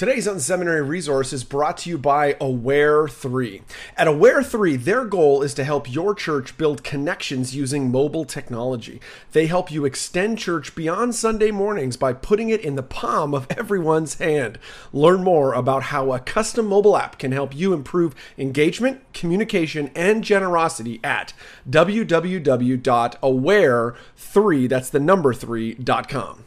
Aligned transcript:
Today's 0.00 0.24
Unseminary 0.26 0.88
resource 0.88 1.30
is 1.30 1.44
brought 1.44 1.76
to 1.76 1.90
you 1.90 1.98
by 1.98 2.34
Aware 2.40 3.06
3. 3.06 3.60
At 3.98 4.08
Aware 4.08 4.42
3, 4.42 4.76
their 4.76 5.04
goal 5.04 5.42
is 5.42 5.52
to 5.52 5.62
help 5.62 5.92
your 5.92 6.14
church 6.14 6.56
build 6.56 6.82
connections 6.82 7.54
using 7.54 7.90
mobile 7.90 8.24
technology. 8.24 8.98
They 9.32 9.46
help 9.46 9.70
you 9.70 9.84
extend 9.84 10.38
church 10.38 10.74
beyond 10.74 11.14
Sunday 11.14 11.50
mornings 11.50 11.98
by 11.98 12.14
putting 12.14 12.48
it 12.48 12.62
in 12.62 12.76
the 12.76 12.82
palm 12.82 13.34
of 13.34 13.46
everyone's 13.50 14.14
hand. 14.14 14.58
Learn 14.90 15.22
more 15.22 15.52
about 15.52 15.82
how 15.82 16.14
a 16.14 16.18
custom 16.18 16.64
mobile 16.64 16.96
app 16.96 17.18
can 17.18 17.32
help 17.32 17.54
you 17.54 17.74
improve 17.74 18.14
engagement, 18.38 19.02
communication, 19.12 19.90
and 19.94 20.24
generosity 20.24 20.98
at 21.04 21.34
www.aware3, 21.68 24.66
that's 24.66 24.88
the 24.88 25.00
number 25.00 25.34
3.com. 25.34 26.46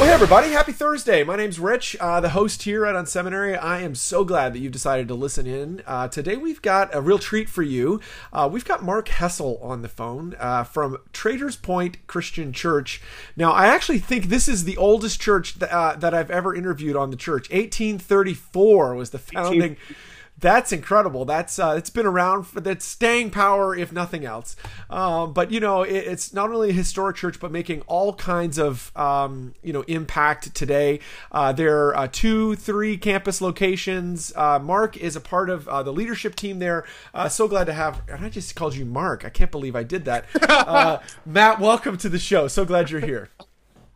Well, 0.00 0.08
hey 0.08 0.14
everybody, 0.14 0.48
happy 0.48 0.72
Thursday. 0.72 1.24
My 1.24 1.36
name's 1.36 1.60
Rich, 1.60 1.94
uh, 2.00 2.20
the 2.20 2.30
host 2.30 2.62
here 2.62 2.86
at 2.86 2.94
Unseminary. 2.94 3.62
I 3.62 3.82
am 3.82 3.94
so 3.94 4.24
glad 4.24 4.54
that 4.54 4.60
you've 4.60 4.72
decided 4.72 5.08
to 5.08 5.14
listen 5.14 5.46
in. 5.46 5.82
Uh, 5.86 6.08
today 6.08 6.38
we've 6.38 6.62
got 6.62 6.88
a 6.94 7.02
real 7.02 7.18
treat 7.18 7.50
for 7.50 7.62
you. 7.62 8.00
Uh, 8.32 8.48
we've 8.50 8.64
got 8.64 8.82
Mark 8.82 9.08
Hessel 9.08 9.58
on 9.60 9.82
the 9.82 9.90
phone 9.90 10.36
uh, 10.40 10.64
from 10.64 10.96
Traders 11.12 11.54
Point 11.54 11.98
Christian 12.06 12.54
Church. 12.54 13.02
Now, 13.36 13.52
I 13.52 13.66
actually 13.66 13.98
think 13.98 14.28
this 14.28 14.48
is 14.48 14.64
the 14.64 14.78
oldest 14.78 15.20
church 15.20 15.58
th- 15.58 15.70
uh, 15.70 15.96
that 15.96 16.14
I've 16.14 16.30
ever 16.30 16.54
interviewed 16.54 16.96
on 16.96 17.10
the 17.10 17.16
church. 17.18 17.50
1834 17.50 18.94
was 18.94 19.10
the 19.10 19.18
founding. 19.18 19.74
18- 19.74 19.78
that's 20.40 20.72
incredible. 20.72 21.24
That's 21.24 21.58
uh, 21.58 21.74
it's 21.76 21.90
been 21.90 22.06
around 22.06 22.44
for 22.44 22.60
that 22.60 22.82
staying 22.82 23.30
power, 23.30 23.76
if 23.76 23.92
nothing 23.92 24.24
else. 24.24 24.56
Um, 24.88 25.32
but 25.32 25.50
you 25.50 25.60
know, 25.60 25.82
it, 25.82 25.92
it's 25.92 26.32
not 26.32 26.50
only 26.50 26.70
a 26.70 26.72
historic 26.72 27.16
church, 27.16 27.38
but 27.38 27.52
making 27.52 27.82
all 27.82 28.14
kinds 28.14 28.58
of 28.58 28.96
um, 28.96 29.54
you 29.62 29.72
know 29.72 29.82
impact 29.82 30.54
today. 30.54 31.00
Uh, 31.30 31.52
there 31.52 31.88
are 31.88 31.96
uh, 31.96 32.08
two, 32.10 32.56
three 32.56 32.96
campus 32.96 33.40
locations. 33.40 34.32
Uh, 34.34 34.58
Mark 34.58 34.96
is 34.96 35.16
a 35.16 35.20
part 35.20 35.50
of 35.50 35.68
uh, 35.68 35.82
the 35.82 35.92
leadership 35.92 36.34
team 36.34 36.58
there. 36.58 36.84
Uh, 37.12 37.28
so 37.28 37.46
glad 37.46 37.64
to 37.64 37.72
have. 37.72 38.02
And 38.08 38.24
I 38.24 38.28
just 38.28 38.56
called 38.56 38.74
you 38.74 38.84
Mark. 38.84 39.24
I 39.24 39.30
can't 39.30 39.50
believe 39.50 39.76
I 39.76 39.82
did 39.82 40.04
that. 40.06 40.24
Matt, 41.26 41.60
welcome 41.60 41.96
to 41.98 42.08
the 42.08 42.18
show. 42.18 42.48
So 42.48 42.64
glad 42.64 42.90
you're 42.90 43.00
here. 43.00 43.28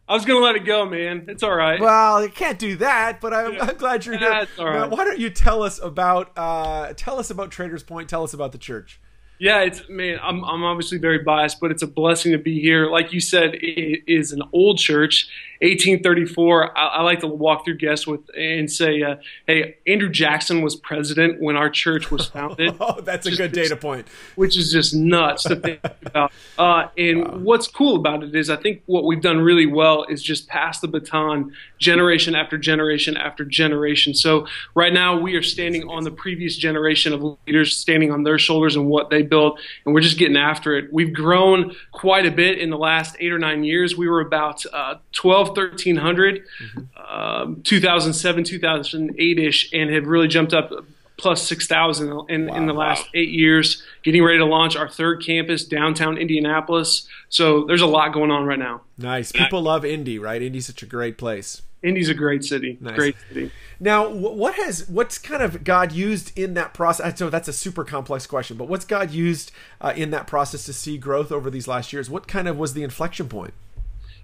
I 0.06 0.14
was 0.14 0.24
gonna 0.24 0.40
let 0.44 0.54
it 0.54 0.64
go, 0.66 0.84
man. 0.84 1.24
It's 1.28 1.42
all 1.42 1.54
right. 1.54 1.80
Well, 1.80 2.22
you 2.22 2.28
can't 2.28 2.58
do 2.58 2.76
that, 2.76 3.20
but 3.20 3.32
I'm, 3.32 3.54
yeah. 3.54 3.64
I'm 3.64 3.76
glad 3.76 4.04
you're 4.04 4.18
here. 4.18 4.46
all 4.58 4.66
right. 4.66 4.74
Now, 4.80 4.88
why 4.88 5.04
don't 5.04 5.18
you 5.18 5.30
tell 5.30 5.62
us 5.62 5.80
about 5.82 6.36
uh, 6.36 6.92
tell 6.94 7.18
us 7.18 7.30
about 7.30 7.50
Traders 7.50 7.82
Point? 7.82 8.08
Tell 8.10 8.22
us 8.22 8.34
about 8.34 8.52
the 8.52 8.58
church. 8.58 9.00
Yeah, 9.38 9.60
it's 9.60 9.82
man. 9.88 10.18
I'm 10.22 10.44
I'm 10.44 10.62
obviously 10.62 10.98
very 10.98 11.18
biased, 11.18 11.60
but 11.60 11.70
it's 11.70 11.82
a 11.82 11.86
blessing 11.86 12.32
to 12.32 12.38
be 12.38 12.60
here. 12.60 12.90
Like 12.90 13.12
you 13.12 13.20
said, 13.20 13.54
it 13.54 14.02
is 14.06 14.32
an 14.32 14.42
old 14.52 14.78
church. 14.78 15.28
1834. 15.64 16.76
I, 16.76 16.86
I, 16.86 17.02
like 17.02 17.20
to 17.20 17.26
walk 17.26 17.64
through 17.64 17.76
guests 17.76 18.06
with 18.06 18.20
and 18.36 18.70
say, 18.70 19.02
uh, 19.02 19.16
"Hey, 19.46 19.76
Andrew 19.86 20.10
Jackson 20.10 20.60
was 20.60 20.76
president 20.76 21.40
when 21.40 21.56
our 21.56 21.70
church 21.70 22.10
was 22.10 22.26
founded." 22.26 22.76
oh, 22.80 23.00
that's 23.00 23.26
a 23.26 23.30
good 23.30 23.52
data 23.52 23.76
point. 23.76 24.06
Which 24.34 24.58
is 24.58 24.70
just 24.70 24.94
nuts 24.94 25.44
to 25.44 25.56
think 25.56 25.80
about. 26.04 26.32
Uh, 26.58 26.88
and 26.98 27.24
wow. 27.24 27.38
what's 27.38 27.66
cool 27.66 27.96
about 27.96 28.22
it 28.22 28.34
is, 28.34 28.50
I 28.50 28.56
think 28.56 28.82
what 28.86 29.04
we've 29.04 29.22
done 29.22 29.40
really 29.40 29.66
well 29.66 30.04
is 30.04 30.22
just 30.22 30.48
pass 30.48 30.80
the 30.80 30.88
baton, 30.88 31.54
generation 31.78 32.34
after 32.34 32.58
generation 32.58 33.16
after 33.16 33.44
generation. 33.44 34.12
So 34.12 34.46
right 34.74 34.92
now 34.92 35.18
we 35.18 35.34
are 35.34 35.42
standing 35.42 35.88
on 35.88 36.04
the 36.04 36.10
previous 36.10 36.56
generation 36.58 37.12
of 37.14 37.38
leaders, 37.46 37.76
standing 37.76 38.10
on 38.10 38.24
their 38.24 38.38
shoulders 38.38 38.76
and 38.76 38.86
what 38.86 39.08
they 39.08 39.22
built, 39.28 39.60
and 39.84 39.94
we're 39.94 40.00
just 40.00 40.18
getting 40.18 40.36
after 40.36 40.76
it. 40.76 40.92
We've 40.92 41.12
grown 41.12 41.74
quite 41.92 42.26
a 42.26 42.30
bit 42.30 42.58
in 42.58 42.70
the 42.70 42.78
last 42.78 43.16
eight 43.20 43.32
or 43.32 43.38
nine 43.38 43.64
years. 43.64 43.96
We 43.96 44.08
were 44.08 44.20
about 44.20 44.64
uh, 44.72 44.96
12 45.12 45.48
1300, 45.48 46.44
mm-hmm. 46.44 47.14
um, 47.14 47.62
2007, 47.62 48.44
2008 48.44 49.38
ish, 49.38 49.72
and 49.72 49.90
have 49.90 50.06
really 50.06 50.28
jumped 50.28 50.54
up 50.54 50.70
plus 51.16 51.46
6,000 51.46 52.08
in, 52.28 52.46
wow, 52.46 52.54
in 52.56 52.66
the 52.66 52.72
last 52.72 53.04
wow. 53.04 53.10
eight 53.14 53.30
years, 53.30 53.82
getting 54.02 54.22
ready 54.22 54.38
to 54.38 54.44
launch 54.44 54.76
our 54.76 54.88
third 54.88 55.24
campus 55.24 55.64
downtown 55.64 56.18
Indianapolis. 56.18 57.06
So 57.28 57.64
there's 57.64 57.82
a 57.82 57.86
lot 57.86 58.12
going 58.12 58.30
on 58.30 58.46
right 58.46 58.58
now. 58.58 58.82
Nice. 58.98 59.32
People 59.32 59.62
love 59.62 59.84
Indy, 59.84 60.18
right? 60.18 60.42
Indy's 60.42 60.66
such 60.66 60.82
a 60.82 60.86
great 60.86 61.18
place. 61.18 61.62
Indy's 61.82 62.08
a 62.08 62.14
great 62.14 62.42
city. 62.42 62.78
Nice. 62.80 62.96
Great 62.96 63.16
city. 63.28 63.52
Now, 63.78 64.08
what 64.08 64.54
has 64.54 64.88
what's 64.88 65.18
kind 65.18 65.42
of 65.42 65.64
God 65.64 65.92
used 65.92 66.36
in 66.38 66.54
that 66.54 66.72
process? 66.72 67.18
So 67.18 67.28
that's 67.28 67.48
a 67.48 67.52
super 67.52 67.84
complex 67.84 68.26
question, 68.26 68.56
but 68.56 68.68
what's 68.68 68.86
God 68.86 69.10
used 69.10 69.52
uh, 69.82 69.92
in 69.94 70.10
that 70.10 70.26
process 70.26 70.64
to 70.64 70.72
see 70.72 70.96
growth 70.96 71.30
over 71.30 71.50
these 71.50 71.68
last 71.68 71.92
years? 71.92 72.08
What 72.08 72.26
kind 72.26 72.48
of 72.48 72.56
was 72.56 72.72
the 72.72 72.82
inflection 72.82 73.28
point? 73.28 73.52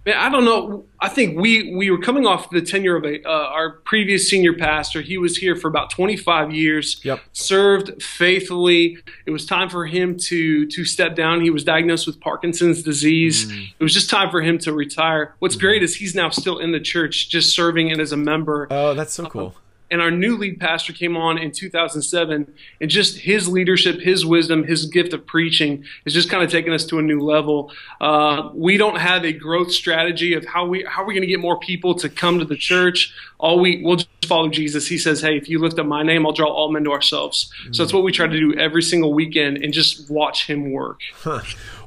Man, 0.06 0.16
I 0.16 0.30
don't 0.30 0.46
know. 0.46 0.86
I 0.98 1.08
think 1.08 1.38
we 1.38 1.74
we 1.74 1.90
were 1.90 1.98
coming 1.98 2.26
off 2.26 2.48
the 2.48 2.62
tenure 2.62 2.96
of 2.96 3.04
a, 3.04 3.22
uh, 3.22 3.30
our 3.30 3.72
previous 3.84 4.28
senior 4.28 4.54
pastor. 4.54 5.02
He 5.02 5.18
was 5.18 5.36
here 5.36 5.54
for 5.54 5.68
about 5.68 5.90
25 5.90 6.54
years. 6.54 7.04
Yep. 7.04 7.20
Served 7.32 8.02
faithfully. 8.02 8.96
It 9.26 9.30
was 9.30 9.44
time 9.44 9.68
for 9.68 9.84
him 9.84 10.16
to 10.18 10.66
to 10.66 10.84
step 10.86 11.14
down. 11.16 11.42
He 11.42 11.50
was 11.50 11.64
diagnosed 11.64 12.06
with 12.06 12.18
Parkinson's 12.18 12.82
disease. 12.82 13.46
Mm. 13.46 13.74
It 13.78 13.82
was 13.82 13.92
just 13.92 14.08
time 14.08 14.30
for 14.30 14.40
him 14.40 14.58
to 14.60 14.72
retire. 14.72 15.34
What's 15.38 15.56
mm. 15.56 15.60
great 15.60 15.82
is 15.82 15.96
he's 15.96 16.14
now 16.14 16.30
still 16.30 16.58
in 16.58 16.72
the 16.72 16.80
church, 16.80 17.28
just 17.28 17.54
serving 17.54 17.92
and 17.92 18.00
as 18.00 18.12
a 18.12 18.16
member. 18.16 18.68
Oh, 18.70 18.94
that's 18.94 19.12
so 19.12 19.26
cool. 19.26 19.54
Uh, 19.56 19.60
and 19.90 20.00
our 20.00 20.10
new 20.10 20.36
lead 20.36 20.60
pastor 20.60 20.92
came 20.92 21.16
on 21.16 21.38
in 21.38 21.50
2007 21.50 22.52
and 22.80 22.90
just 22.90 23.18
his 23.18 23.48
leadership 23.48 24.00
his 24.00 24.24
wisdom 24.24 24.64
his 24.64 24.86
gift 24.86 25.12
of 25.12 25.26
preaching 25.26 25.84
is 26.04 26.14
just 26.14 26.30
kind 26.30 26.42
of 26.42 26.50
taking 26.50 26.72
us 26.72 26.84
to 26.86 26.98
a 26.98 27.02
new 27.02 27.20
level. 27.20 27.72
Uh, 28.00 28.50
we 28.54 28.76
don't 28.76 28.98
have 28.98 29.24
a 29.24 29.32
growth 29.32 29.72
strategy 29.72 30.34
of 30.34 30.44
how 30.44 30.66
we 30.66 30.84
how 30.88 31.02
are 31.02 31.06
we 31.06 31.14
going 31.14 31.22
to 31.22 31.26
get 31.26 31.40
more 31.40 31.58
people 31.58 31.94
to 31.94 32.08
come 32.08 32.38
to 32.38 32.44
the 32.44 32.56
church. 32.56 33.12
All 33.38 33.60
we 33.60 33.82
we'll 33.82 33.96
just 33.96 34.26
follow 34.26 34.48
jesus. 34.48 34.86
He 34.86 34.98
says 34.98 35.20
hey 35.20 35.36
if 35.36 35.48
you 35.48 35.58
lift 35.58 35.78
up 35.78 35.86
my 35.86 36.02
name 36.02 36.26
i'll 36.26 36.32
draw 36.32 36.48
all 36.48 36.70
men 36.70 36.84
to 36.84 36.92
ourselves. 36.92 37.52
Mm-hmm. 37.62 37.72
so 37.72 37.82
that's 37.82 37.92
what 37.92 38.02
we 38.02 38.12
try 38.12 38.26
to 38.26 38.38
do 38.38 38.54
every 38.54 38.82
single 38.82 39.12
weekend 39.12 39.58
and 39.58 39.72
just 39.72 40.10
watch 40.10 40.46
him 40.46 40.72
work. 40.72 41.00
Huh. 41.14 41.42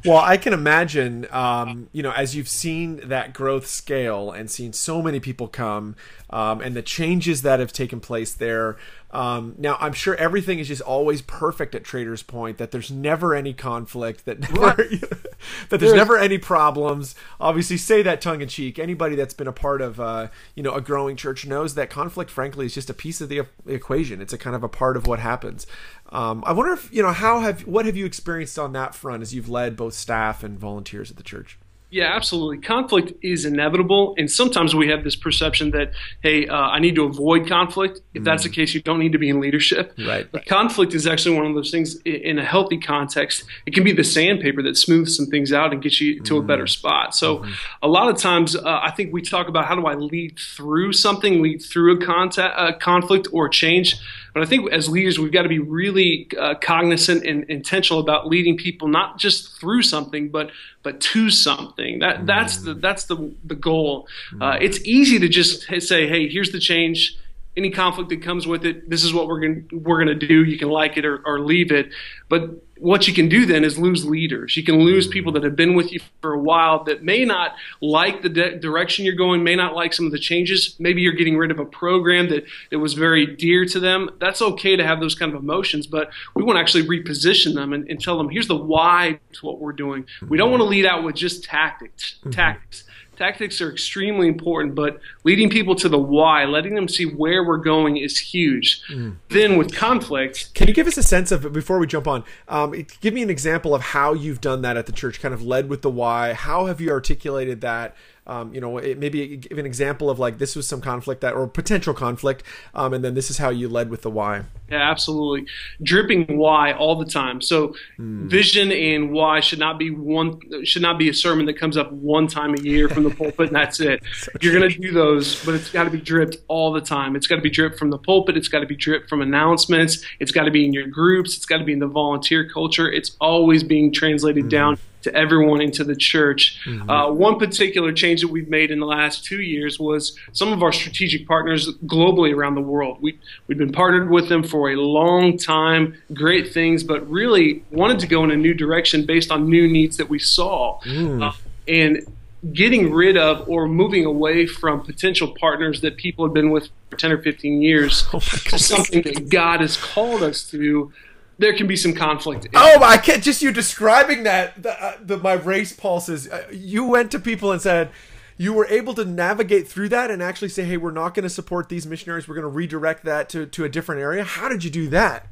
Well, 0.05 0.17
I 0.17 0.37
can 0.37 0.53
imagine, 0.53 1.27
um, 1.31 1.87
you 1.93 2.03
know, 2.03 2.11
as 2.11 2.35
you've 2.35 2.49
seen 2.49 3.01
that 3.07 3.33
growth 3.33 3.67
scale 3.67 4.31
and 4.31 4.51
seen 4.51 4.73
so 4.73 5.01
many 5.01 5.19
people 5.19 5.47
come, 5.47 5.95
um, 6.29 6.61
and 6.61 6.75
the 6.75 6.81
changes 6.81 7.41
that 7.43 7.59
have 7.59 7.71
taken 7.71 7.99
place 7.99 8.33
there. 8.33 8.77
Um, 9.11 9.55
now, 9.57 9.77
I'm 9.79 9.93
sure 9.93 10.15
everything 10.15 10.59
is 10.59 10.67
just 10.67 10.81
always 10.81 11.21
perfect 11.21 11.73
at 11.75 11.83
Traders 11.83 12.23
Point. 12.23 12.57
That 12.57 12.71
there's 12.71 12.91
never 12.91 13.33
any 13.33 13.53
conflict. 13.53 14.25
That 14.25 14.39
never, 14.41 14.83
that 15.69 15.79
there's 15.79 15.93
never 15.93 16.17
any 16.17 16.37
problems. 16.37 17.15
Obviously, 17.39 17.77
say 17.77 18.01
that 18.01 18.21
tongue 18.21 18.41
in 18.41 18.47
cheek. 18.47 18.79
Anybody 18.79 19.15
that's 19.15 19.33
been 19.33 19.47
a 19.47 19.53
part 19.53 19.81
of, 19.81 19.99
uh, 19.99 20.27
you 20.55 20.63
know, 20.63 20.73
a 20.73 20.81
growing 20.81 21.15
church 21.15 21.45
knows 21.45 21.75
that 21.75 21.89
conflict, 21.89 22.31
frankly, 22.31 22.65
is 22.65 22.73
just 22.73 22.89
a 22.89 22.93
piece 22.93 23.21
of 23.21 23.29
the 23.29 23.43
equation. 23.65 24.21
It's 24.21 24.33
a 24.33 24.37
kind 24.37 24.55
of 24.55 24.63
a 24.63 24.69
part 24.69 24.97
of 24.97 25.07
what 25.07 25.19
happens. 25.19 25.67
Um, 26.09 26.43
I 26.45 26.53
wonder 26.53 26.73
if 26.73 26.93
you 26.93 27.01
know 27.01 27.11
how 27.11 27.39
have 27.39 27.61
what 27.61 27.85
have 27.85 27.97
you 27.97 28.05
experienced 28.05 28.59
on 28.59 28.73
that 28.73 28.93
front 28.93 29.23
as 29.23 29.33
you've 29.33 29.49
led 29.49 29.75
both 29.75 29.93
staff 29.93 30.43
and 30.43 30.59
volunteers 30.59 31.09
at 31.09 31.17
the 31.17 31.23
church. 31.23 31.57
Yeah, 31.93 32.11
absolutely. 32.15 32.57
Conflict 32.57 33.13
is 33.21 33.45
inevitable, 33.45 34.15
and 34.17 34.29
sometimes 34.29 34.73
we 34.73 34.87
have 34.87 35.03
this 35.03 35.15
perception 35.15 35.69
that, 35.71 35.91
hey, 36.23 36.47
uh, 36.47 36.55
I 36.55 36.79
need 36.79 36.95
to 36.95 37.03
avoid 37.03 37.47
conflict. 37.47 38.01
If 38.15 38.23
mm. 38.23 38.25
that's 38.25 38.41
the 38.41 38.49
mm. 38.49 38.53
case, 38.53 38.73
you 38.73 38.81
don't 38.81 38.97
need 38.97 39.11
to 39.11 39.19
be 39.19 39.29
in 39.29 39.39
leadership. 39.39 39.93
Right. 40.03 40.27
But 40.31 40.45
conflict 40.47 40.93
is 40.93 41.07
actually 41.07 41.37
one 41.37 41.45
of 41.45 41.55
those 41.55 41.71
things 41.71 41.95
in 42.01 42.37
a 42.37 42.43
healthy 42.43 42.77
context. 42.77 43.45
It 43.65 43.73
can 43.73 43.83
be 43.83 43.93
the 43.93 44.03
sandpaper 44.03 44.61
that 44.63 44.75
smooths 44.75 45.15
some 45.15 45.27
things 45.27 45.53
out 45.53 45.71
and 45.71 45.81
gets 45.81 46.01
you 46.01 46.19
to 46.21 46.33
mm. 46.33 46.39
a 46.39 46.41
better 46.41 46.67
spot. 46.67 47.15
So, 47.15 47.37
mm-hmm. 47.37 47.51
a 47.83 47.87
lot 47.87 48.09
of 48.09 48.17
times, 48.17 48.55
uh, 48.55 48.61
I 48.65 48.91
think 48.91 49.13
we 49.13 49.21
talk 49.21 49.47
about 49.47 49.65
how 49.65 49.75
do 49.75 49.85
I 49.85 49.93
lead 49.93 50.37
through 50.39 50.93
something, 50.93 51.41
lead 51.41 51.61
through 51.61 52.01
a, 52.01 52.05
contact, 52.05 52.55
a 52.57 52.73
conflict 52.73 53.27
or 53.31 53.47
change. 53.49 53.95
But 54.33 54.41
I 54.41 54.45
think 54.47 54.71
as 54.71 54.89
leaders, 54.89 55.19
we've 55.19 55.31
got 55.31 55.43
to 55.43 55.49
be 55.49 55.59
really 55.59 56.27
uh, 56.39 56.55
cognizant 56.55 57.23
and 57.23 57.43
intentional 57.49 57.99
about 57.99 58.27
leading 58.27 58.57
people 58.57 58.87
not 58.87 59.19
just 59.19 59.59
through 59.59 59.83
something, 59.83 60.29
but 60.29 60.49
but 60.81 60.99
to 60.99 61.29
something. 61.29 61.82
That 61.99 62.25
that's 62.25 62.57
the 62.57 62.73
that's 62.73 63.05
the 63.05 63.33
the 63.43 63.55
goal. 63.55 64.07
Uh, 64.39 64.57
it's 64.59 64.79
easy 64.83 65.19
to 65.19 65.27
just 65.27 65.63
say, 65.81 66.07
hey, 66.07 66.29
here's 66.29 66.51
the 66.51 66.59
change. 66.59 67.17
Any 67.55 67.69
conflict 67.69 68.09
that 68.09 68.23
comes 68.23 68.47
with 68.47 68.65
it, 68.65 68.89
this 68.89 69.03
is 69.03 69.13
what 69.13 69.27
we're 69.27 69.39
going 69.39 69.69
we're 69.71 70.03
to 70.05 70.15
do. 70.15 70.43
You 70.43 70.57
can 70.57 70.69
like 70.69 70.97
it 70.97 71.05
or, 71.05 71.21
or 71.23 71.39
leave 71.39 71.71
it, 71.71 71.89
but 72.27 72.49
what 72.83 73.07
you 73.07 73.13
can 73.13 73.29
do 73.29 73.45
then 73.45 73.63
is 73.63 73.79
lose 73.79 74.05
leaders. 74.05 74.57
You 74.57 74.63
can 74.63 74.79
lose 74.79 75.07
people 75.07 75.31
that 75.31 75.43
have 75.43 75.55
been 75.55 75.73
with 75.73 75.93
you 75.93 76.01
for 76.19 76.33
a 76.33 76.39
while 76.39 76.83
that 76.83 77.01
may 77.01 77.23
not 77.23 77.55
like 77.79 78.21
the 78.21 78.27
de- 78.27 78.59
direction 78.59 79.05
you're 79.05 79.15
going, 79.15 79.41
may 79.41 79.55
not 79.55 79.73
like 79.73 79.93
some 79.93 80.05
of 80.05 80.11
the 80.11 80.19
changes. 80.19 80.75
Maybe 80.79 81.01
you're 81.01 81.13
getting 81.13 81.37
rid 81.37 81.49
of 81.49 81.59
a 81.59 81.65
program 81.65 82.27
that, 82.29 82.43
that 82.71 82.79
was 82.79 82.93
very 82.93 83.25
dear 83.25 83.65
to 83.67 83.79
them. 83.79 84.09
That's 84.19 84.41
okay 84.41 84.75
to 84.75 84.85
have 84.85 84.99
those 84.99 85.15
kind 85.15 85.33
of 85.33 85.41
emotions, 85.41 85.87
but 85.87 86.09
we 86.35 86.43
want 86.43 86.57
to 86.57 86.59
actually 86.59 86.83
reposition 86.83 87.53
them 87.53 87.71
and, 87.71 87.89
and 87.89 88.01
tell 88.01 88.17
them 88.17 88.29
here's 88.29 88.49
the 88.49 88.57
why 88.57 89.17
to 89.31 89.45
what 89.45 89.59
we're 89.59 89.71
doing. 89.71 90.05
We 90.27 90.37
don't 90.37 90.51
want 90.51 90.59
to 90.59 90.67
lead 90.67 90.85
out 90.85 91.05
with 91.05 91.15
just 91.15 91.45
tactics. 91.45 92.15
Mm-hmm. 92.19 92.31
Tactics 92.31 92.83
tactics 93.15 93.61
are 93.61 93.71
extremely 93.71 94.27
important, 94.27 94.75
but 94.75 94.99
leading 95.23 95.49
people 95.49 95.75
to 95.75 95.89
the 95.89 95.99
why, 95.99 96.45
letting 96.45 96.75
them 96.75 96.87
see 96.87 97.05
where 97.05 97.43
we're 97.43 97.57
going 97.57 97.97
is 97.97 98.17
huge. 98.17 98.81
Mm. 98.89 99.17
Then 99.29 99.57
with 99.57 99.75
conflict. 99.75 100.53
Can 100.53 100.67
you 100.67 100.73
give 100.73 100.87
us 100.87 100.97
a 100.97 101.03
sense 101.03 101.31
of, 101.31 101.51
before 101.53 101.79
we 101.79 101.87
jump 101.87 102.07
on, 102.07 102.23
um, 102.47 102.85
give 103.01 103.13
me 103.13 103.21
an 103.21 103.29
example 103.29 103.73
of 103.75 103.81
how 103.81 104.13
you've 104.13 104.41
done 104.41 104.61
that 104.63 104.77
at 104.77 104.85
the 104.85 104.91
church, 104.91 105.19
kind 105.19 105.33
of 105.33 105.41
led 105.43 105.69
with 105.69 105.81
the 105.81 105.89
why? 105.89 106.33
How 106.33 106.65
have 106.65 106.81
you 106.81 106.89
articulated 106.89 107.61
that? 107.61 107.95
Um, 108.25 108.53
you 108.53 108.61
know, 108.61 108.77
it, 108.77 108.97
maybe 108.97 109.35
give 109.35 109.57
an 109.57 109.65
example 109.65 110.09
of 110.09 110.17
like 110.17 110.37
this 110.37 110.55
was 110.55 110.67
some 110.67 110.79
conflict 110.79 111.21
that 111.21 111.33
or 111.33 111.45
potential 111.47 111.93
conflict, 111.93 112.43
um, 112.73 112.93
and 112.93 113.03
then 113.03 113.15
this 113.15 113.29
is 113.29 113.37
how 113.37 113.49
you 113.49 113.67
led 113.67 113.89
with 113.89 114.01
the 114.01 114.09
why. 114.09 114.43
Yeah, 114.69 114.89
absolutely. 114.89 115.45
Dripping 115.81 116.37
why 116.37 116.71
all 116.71 116.95
the 116.95 117.05
time. 117.05 117.41
So 117.41 117.75
mm. 117.99 118.27
vision 118.29 118.71
and 118.71 119.11
why 119.11 119.41
should 119.41 119.59
not 119.59 119.77
be 119.77 119.91
one 119.91 120.39
should 120.63 120.81
not 120.81 120.97
be 120.97 121.09
a 121.09 121.13
sermon 121.13 121.45
that 121.47 121.59
comes 121.59 121.75
up 121.75 121.91
one 121.91 122.27
time 122.27 122.53
a 122.53 122.61
year 122.61 122.87
from 122.87 123.03
the 123.03 123.09
pulpit 123.09 123.47
and 123.47 123.55
that's 123.55 123.81
it. 123.81 124.01
so 124.15 124.31
You're 124.41 124.57
going 124.57 124.69
to 124.71 124.79
do 124.79 124.91
those, 124.91 125.43
but 125.43 125.53
it's 125.53 125.69
got 125.69 125.83
to 125.83 125.89
be 125.89 125.99
dripped 125.99 126.37
all 126.47 126.71
the 126.71 126.81
time. 126.81 127.17
It's 127.17 127.27
got 127.27 127.35
to 127.35 127.41
be 127.41 127.49
dripped 127.49 127.77
from 127.77 127.89
the 127.89 127.97
pulpit. 127.97 128.37
It's 128.37 128.47
got 128.47 128.61
to 128.61 128.65
be 128.65 128.75
dripped 128.75 129.09
from 129.09 129.21
announcements. 129.21 130.03
It's 130.19 130.31
got 130.31 130.43
to 130.43 130.51
be 130.51 130.65
in 130.65 130.71
your 130.71 130.87
groups. 130.87 131.35
It's 131.35 131.45
got 131.45 131.57
to 131.57 131.65
be 131.65 131.73
in 131.73 131.79
the 131.79 131.87
volunteer 131.87 132.47
culture. 132.49 132.89
It's 132.89 133.17
always 133.19 133.63
being 133.63 133.91
translated 133.91 134.45
mm. 134.45 134.49
down 134.49 134.77
to 135.03 135.13
everyone 135.15 135.61
into 135.61 135.83
the 135.83 135.95
church. 135.95 136.59
Mm-hmm. 136.65 136.89
Uh, 136.89 137.11
one 137.11 137.37
particular 137.37 137.91
change 137.91 138.21
that 138.21 138.29
we've 138.29 138.49
made 138.49 138.71
in 138.71 138.79
the 138.79 138.85
last 138.85 139.23
two 139.23 139.41
years 139.41 139.79
was 139.79 140.17
some 140.31 140.51
of 140.51 140.63
our 140.63 140.71
strategic 140.71 141.27
partners 141.27 141.69
globally 141.85 142.35
around 142.35 142.55
the 142.55 142.61
world. 142.61 142.97
We, 143.01 143.19
we've 143.47 143.57
been 143.57 143.71
partnered 143.71 144.09
with 144.09 144.29
them 144.29 144.43
for 144.43 144.71
a 144.71 144.75
long 144.75 145.37
time, 145.37 145.95
great 146.13 146.53
things, 146.53 146.83
but 146.83 147.07
really 147.09 147.63
wanted 147.71 147.99
to 147.99 148.07
go 148.07 148.23
in 148.23 148.31
a 148.31 148.37
new 148.37 148.53
direction 148.53 149.05
based 149.05 149.31
on 149.31 149.49
new 149.49 149.67
needs 149.67 149.97
that 149.97 150.09
we 150.09 150.19
saw. 150.19 150.79
Mm. 150.81 151.29
Uh, 151.29 151.33
and 151.67 152.05
getting 152.51 152.91
rid 152.91 153.15
of 153.15 153.47
or 153.47 153.67
moving 153.67 154.03
away 154.03 154.45
from 154.45 154.81
potential 154.81 155.33
partners 155.39 155.79
that 155.81 155.95
people 155.95 156.25
have 156.25 156.33
been 156.33 156.49
with 156.49 156.67
for 156.89 156.97
10 156.97 157.11
or 157.13 157.21
15 157.21 157.61
years 157.61 158.05
oh 158.13 158.19
to 158.19 158.59
something 158.59 159.01
that 159.03 159.29
God 159.29 159.61
has 159.61 159.77
called 159.77 160.21
us 160.21 160.49
to 160.51 160.91
there 161.37 161.53
can 161.53 161.67
be 161.67 161.75
some 161.75 161.93
conflict. 161.93 162.47
Oh, 162.53 162.83
I 162.83 162.97
can't. 162.97 163.23
Just 163.23 163.41
you 163.41 163.51
describing 163.51 164.23
that, 164.23 164.61
the, 164.61 164.83
uh, 164.83 164.97
the 165.01 165.17
my 165.17 165.33
race 165.33 165.73
pulses. 165.73 166.27
Uh, 166.27 166.47
you 166.51 166.85
went 166.85 167.11
to 167.11 167.19
people 167.19 167.51
and 167.51 167.61
said 167.61 167.89
you 168.37 168.53
were 168.53 168.67
able 168.67 168.93
to 168.95 169.05
navigate 169.05 169.67
through 169.67 169.89
that 169.89 170.11
and 170.11 170.21
actually 170.21 170.49
say, 170.49 170.63
"Hey, 170.63 170.77
we're 170.77 170.91
not 170.91 171.13
going 171.13 171.23
to 171.23 171.29
support 171.29 171.69
these 171.69 171.85
missionaries. 171.85 172.27
We're 172.27 172.35
going 172.35 172.43
to 172.43 172.49
redirect 172.49 173.03
that 173.05 173.29
to 173.29 173.45
to 173.45 173.63
a 173.63 173.69
different 173.69 174.01
area." 174.01 174.23
How 174.23 174.49
did 174.49 174.63
you 174.63 174.69
do 174.69 174.87
that? 174.89 175.27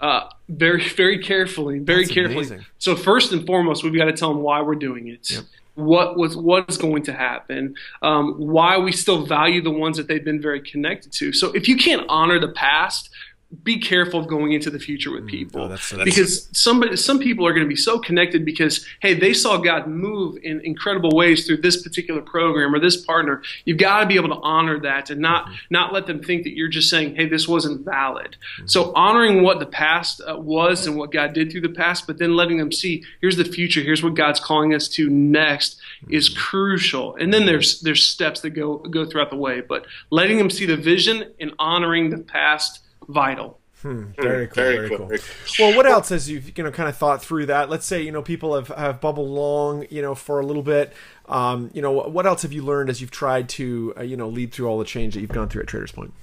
Uh, 0.00 0.28
very, 0.48 0.86
very 0.90 1.18
carefully, 1.18 1.78
very 1.78 2.02
That's 2.02 2.12
carefully. 2.12 2.46
Amazing. 2.46 2.66
So 2.78 2.96
first 2.96 3.32
and 3.32 3.46
foremost, 3.46 3.82
we've 3.82 3.96
got 3.96 4.04
to 4.04 4.12
tell 4.12 4.32
them 4.32 4.42
why 4.42 4.60
we're 4.60 4.74
doing 4.74 5.08
it. 5.08 5.30
Yep. 5.30 5.44
What 5.74 6.16
was 6.16 6.36
what 6.36 6.68
is 6.70 6.78
going 6.78 7.02
to 7.04 7.12
happen? 7.12 7.74
Um, 8.02 8.34
why 8.34 8.78
we 8.78 8.92
still 8.92 9.26
value 9.26 9.62
the 9.62 9.70
ones 9.70 9.96
that 9.98 10.06
they've 10.06 10.24
been 10.24 10.40
very 10.40 10.60
connected 10.60 11.12
to. 11.12 11.32
So 11.32 11.52
if 11.52 11.68
you 11.68 11.76
can't 11.76 12.06
honor 12.08 12.38
the 12.38 12.48
past, 12.48 13.10
be 13.62 13.78
careful 13.78 14.18
of 14.18 14.26
going 14.26 14.52
into 14.52 14.70
the 14.70 14.78
future 14.78 15.12
with 15.12 15.24
mm. 15.24 15.30
people 15.30 15.62
oh, 15.62 15.68
that's, 15.68 15.90
that's, 15.90 16.04
because 16.04 16.48
somebody 16.52 16.96
some 16.96 17.20
people 17.20 17.46
are 17.46 17.52
going 17.52 17.64
to 17.64 17.68
be 17.68 17.76
so 17.76 17.96
connected 17.96 18.44
because 18.44 18.84
hey 19.00 19.14
they 19.14 19.32
saw 19.32 19.56
god 19.56 19.86
move 19.86 20.36
in 20.42 20.60
incredible 20.64 21.10
ways 21.10 21.46
through 21.46 21.56
this 21.56 21.80
particular 21.80 22.20
program 22.20 22.74
or 22.74 22.80
this 22.80 22.96
partner 23.04 23.42
you've 23.64 23.78
got 23.78 24.00
to 24.00 24.06
be 24.06 24.16
able 24.16 24.28
to 24.28 24.40
honor 24.42 24.80
that 24.80 25.10
and 25.10 25.20
not 25.20 25.44
mm-hmm. 25.44 25.54
not 25.70 25.92
let 25.92 26.06
them 26.06 26.20
think 26.20 26.42
that 26.42 26.56
you're 26.56 26.68
just 26.68 26.90
saying 26.90 27.14
hey 27.14 27.28
this 27.28 27.46
wasn't 27.46 27.84
valid 27.84 28.36
mm-hmm. 28.56 28.66
so 28.66 28.92
honoring 28.94 29.44
what 29.44 29.60
the 29.60 29.66
past 29.66 30.20
uh, 30.26 30.36
was 30.36 30.88
and 30.88 30.96
what 30.96 31.12
god 31.12 31.32
did 31.32 31.50
through 31.50 31.60
the 31.60 31.68
past 31.68 32.04
but 32.04 32.18
then 32.18 32.34
letting 32.34 32.58
them 32.58 32.72
see 32.72 33.04
here's 33.20 33.36
the 33.36 33.44
future 33.44 33.80
here's 33.80 34.02
what 34.02 34.14
god's 34.14 34.40
calling 34.40 34.74
us 34.74 34.88
to 34.88 35.08
next 35.08 35.76
mm-hmm. 36.02 36.14
is 36.14 36.28
crucial 36.28 37.14
and 37.14 37.32
then 37.32 37.46
there's 37.46 37.80
there's 37.82 38.04
steps 38.04 38.40
that 38.40 38.50
go 38.50 38.78
go 38.78 39.04
throughout 39.04 39.30
the 39.30 39.36
way 39.36 39.60
but 39.60 39.86
letting 40.10 40.36
them 40.36 40.50
see 40.50 40.66
the 40.66 40.76
vision 40.76 41.32
and 41.38 41.52
honoring 41.60 42.10
the 42.10 42.18
past 42.18 42.80
vital. 43.08 43.60
Hmm, 43.82 44.04
very, 44.18 44.46
cool, 44.46 44.54
very, 44.54 44.76
very, 44.76 44.88
cool. 44.88 45.08
cool. 45.08 45.18
Well, 45.58 45.76
what 45.76 45.86
else 45.86 46.08
has 46.08 46.30
you 46.30 46.42
you 46.56 46.64
know 46.64 46.70
kind 46.70 46.88
of 46.88 46.96
thought 46.96 47.22
through 47.22 47.46
that? 47.46 47.68
Let's 47.68 47.84
say 47.84 48.00
you 48.00 48.10
know 48.10 48.22
people 48.22 48.54
have, 48.54 48.68
have 48.68 49.00
bubbled 49.00 49.28
along 49.28 49.86
you 49.90 50.00
know 50.00 50.14
for 50.14 50.40
a 50.40 50.46
little 50.46 50.62
bit. 50.62 50.92
Um, 51.28 51.70
you 51.74 51.82
know 51.82 51.92
what 51.92 52.24
else 52.24 52.42
have 52.42 52.52
you 52.52 52.62
learned 52.62 52.88
as 52.88 53.00
you've 53.00 53.10
tried 53.10 53.48
to 53.50 53.92
uh, 53.98 54.02
you 54.02 54.16
know 54.16 54.28
lead 54.28 54.52
through 54.52 54.66
all 54.66 54.78
the 54.78 54.84
change 54.84 55.14
that 55.14 55.20
you've 55.20 55.30
gone 55.30 55.48
through 55.48 55.62
at 55.62 55.68
Traders 55.68 55.92
Point? 55.92 56.14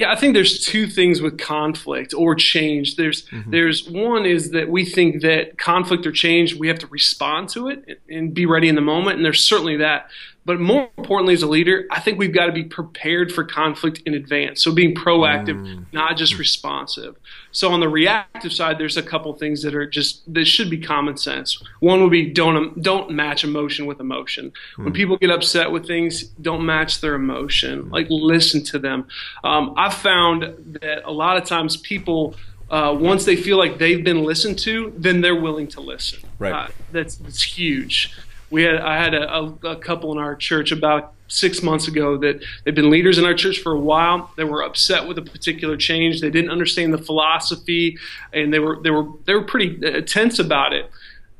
Yeah, 0.00 0.10
I 0.10 0.16
think 0.16 0.32
there's 0.32 0.64
two 0.64 0.86
things 0.86 1.20
with 1.20 1.36
conflict 1.36 2.14
or 2.14 2.34
change. 2.34 2.96
There's 2.96 3.26
mm-hmm. 3.26 3.50
there's 3.50 3.86
one 3.86 4.24
is 4.24 4.52
that 4.52 4.70
we 4.70 4.86
think 4.86 5.20
that 5.20 5.58
conflict 5.58 6.06
or 6.06 6.12
change 6.12 6.54
we 6.54 6.68
have 6.68 6.78
to 6.78 6.86
respond 6.86 7.50
to 7.50 7.68
it 7.68 8.00
and 8.08 8.32
be 8.32 8.46
ready 8.46 8.68
in 8.68 8.76
the 8.76 8.80
moment, 8.80 9.16
and 9.16 9.24
there's 9.24 9.44
certainly 9.44 9.76
that. 9.76 10.08
But 10.46 10.58
more 10.58 10.88
importantly, 10.96 11.34
as 11.34 11.42
a 11.42 11.46
leader, 11.46 11.86
I 11.90 12.00
think 12.00 12.18
we've 12.18 12.32
got 12.32 12.46
to 12.46 12.52
be 12.52 12.64
prepared 12.64 13.30
for 13.30 13.44
conflict 13.44 14.02
in 14.06 14.14
advance. 14.14 14.64
So 14.64 14.72
being 14.72 14.94
proactive, 14.94 15.60
mm. 15.60 15.84
not 15.92 16.16
just 16.16 16.38
responsive. 16.38 17.16
So 17.52 17.70
on 17.70 17.80
the 17.80 17.88
reactive 17.88 18.52
side, 18.52 18.78
there's 18.78 18.96
a 18.96 19.02
couple 19.02 19.32
things 19.34 19.62
that 19.62 19.74
are 19.74 19.86
just 19.86 20.22
that 20.32 20.46
should 20.46 20.70
be 20.70 20.78
common 20.78 21.18
sense. 21.18 21.62
One 21.80 22.02
would 22.02 22.10
be 22.10 22.30
don't 22.30 22.80
don't 22.80 23.10
match 23.10 23.44
emotion 23.44 23.84
with 23.84 24.00
emotion. 24.00 24.52
Mm. 24.78 24.84
When 24.84 24.92
people 24.94 25.18
get 25.18 25.30
upset 25.30 25.70
with 25.70 25.86
things, 25.86 26.24
don't 26.24 26.64
match 26.64 27.02
their 27.02 27.14
emotion. 27.14 27.90
Like 27.90 28.06
listen 28.08 28.64
to 28.64 28.78
them. 28.78 29.08
Um, 29.44 29.74
I've 29.76 29.94
found 29.94 30.78
that 30.80 31.02
a 31.04 31.12
lot 31.12 31.36
of 31.36 31.44
times 31.44 31.76
people. 31.76 32.34
Uh, 32.70 32.96
once 32.96 33.24
they 33.24 33.34
feel 33.34 33.58
like 33.58 33.78
they've 33.78 34.04
been 34.04 34.22
listened 34.22 34.56
to, 34.56 34.92
then 34.96 35.20
they're 35.20 35.34
willing 35.34 35.66
to 35.66 35.80
listen. 35.80 36.20
Right. 36.38 36.52
Uh, 36.52 36.68
that's 36.92 37.16
that's 37.16 37.42
huge 37.42 38.14
we 38.50 38.62
had 38.62 38.76
I 38.76 38.96
had 39.02 39.14
a, 39.14 39.54
a, 39.64 39.76
couple 39.76 40.12
in 40.12 40.18
our 40.18 40.34
church 40.34 40.72
about 40.72 41.14
six 41.28 41.62
months 41.62 41.86
ago 41.88 42.16
that 42.18 42.42
they've 42.64 42.74
been 42.74 42.90
leaders 42.90 43.18
in 43.18 43.24
our 43.24 43.34
church 43.34 43.60
for 43.60 43.72
a 43.72 43.78
while. 43.78 44.30
They 44.36 44.44
were 44.44 44.62
upset 44.62 45.06
with 45.06 45.18
a 45.18 45.22
particular 45.22 45.76
change. 45.76 46.20
They 46.20 46.30
didn't 46.30 46.50
understand 46.50 46.92
the 46.92 46.98
philosophy, 46.98 47.98
and 48.32 48.52
they 48.52 48.58
were 48.58 48.80
they 48.82 48.90
were 48.90 49.06
they 49.26 49.34
were 49.34 49.44
pretty 49.44 49.84
uh, 49.86 50.00
tense 50.02 50.38
about 50.38 50.72
it. 50.72 50.90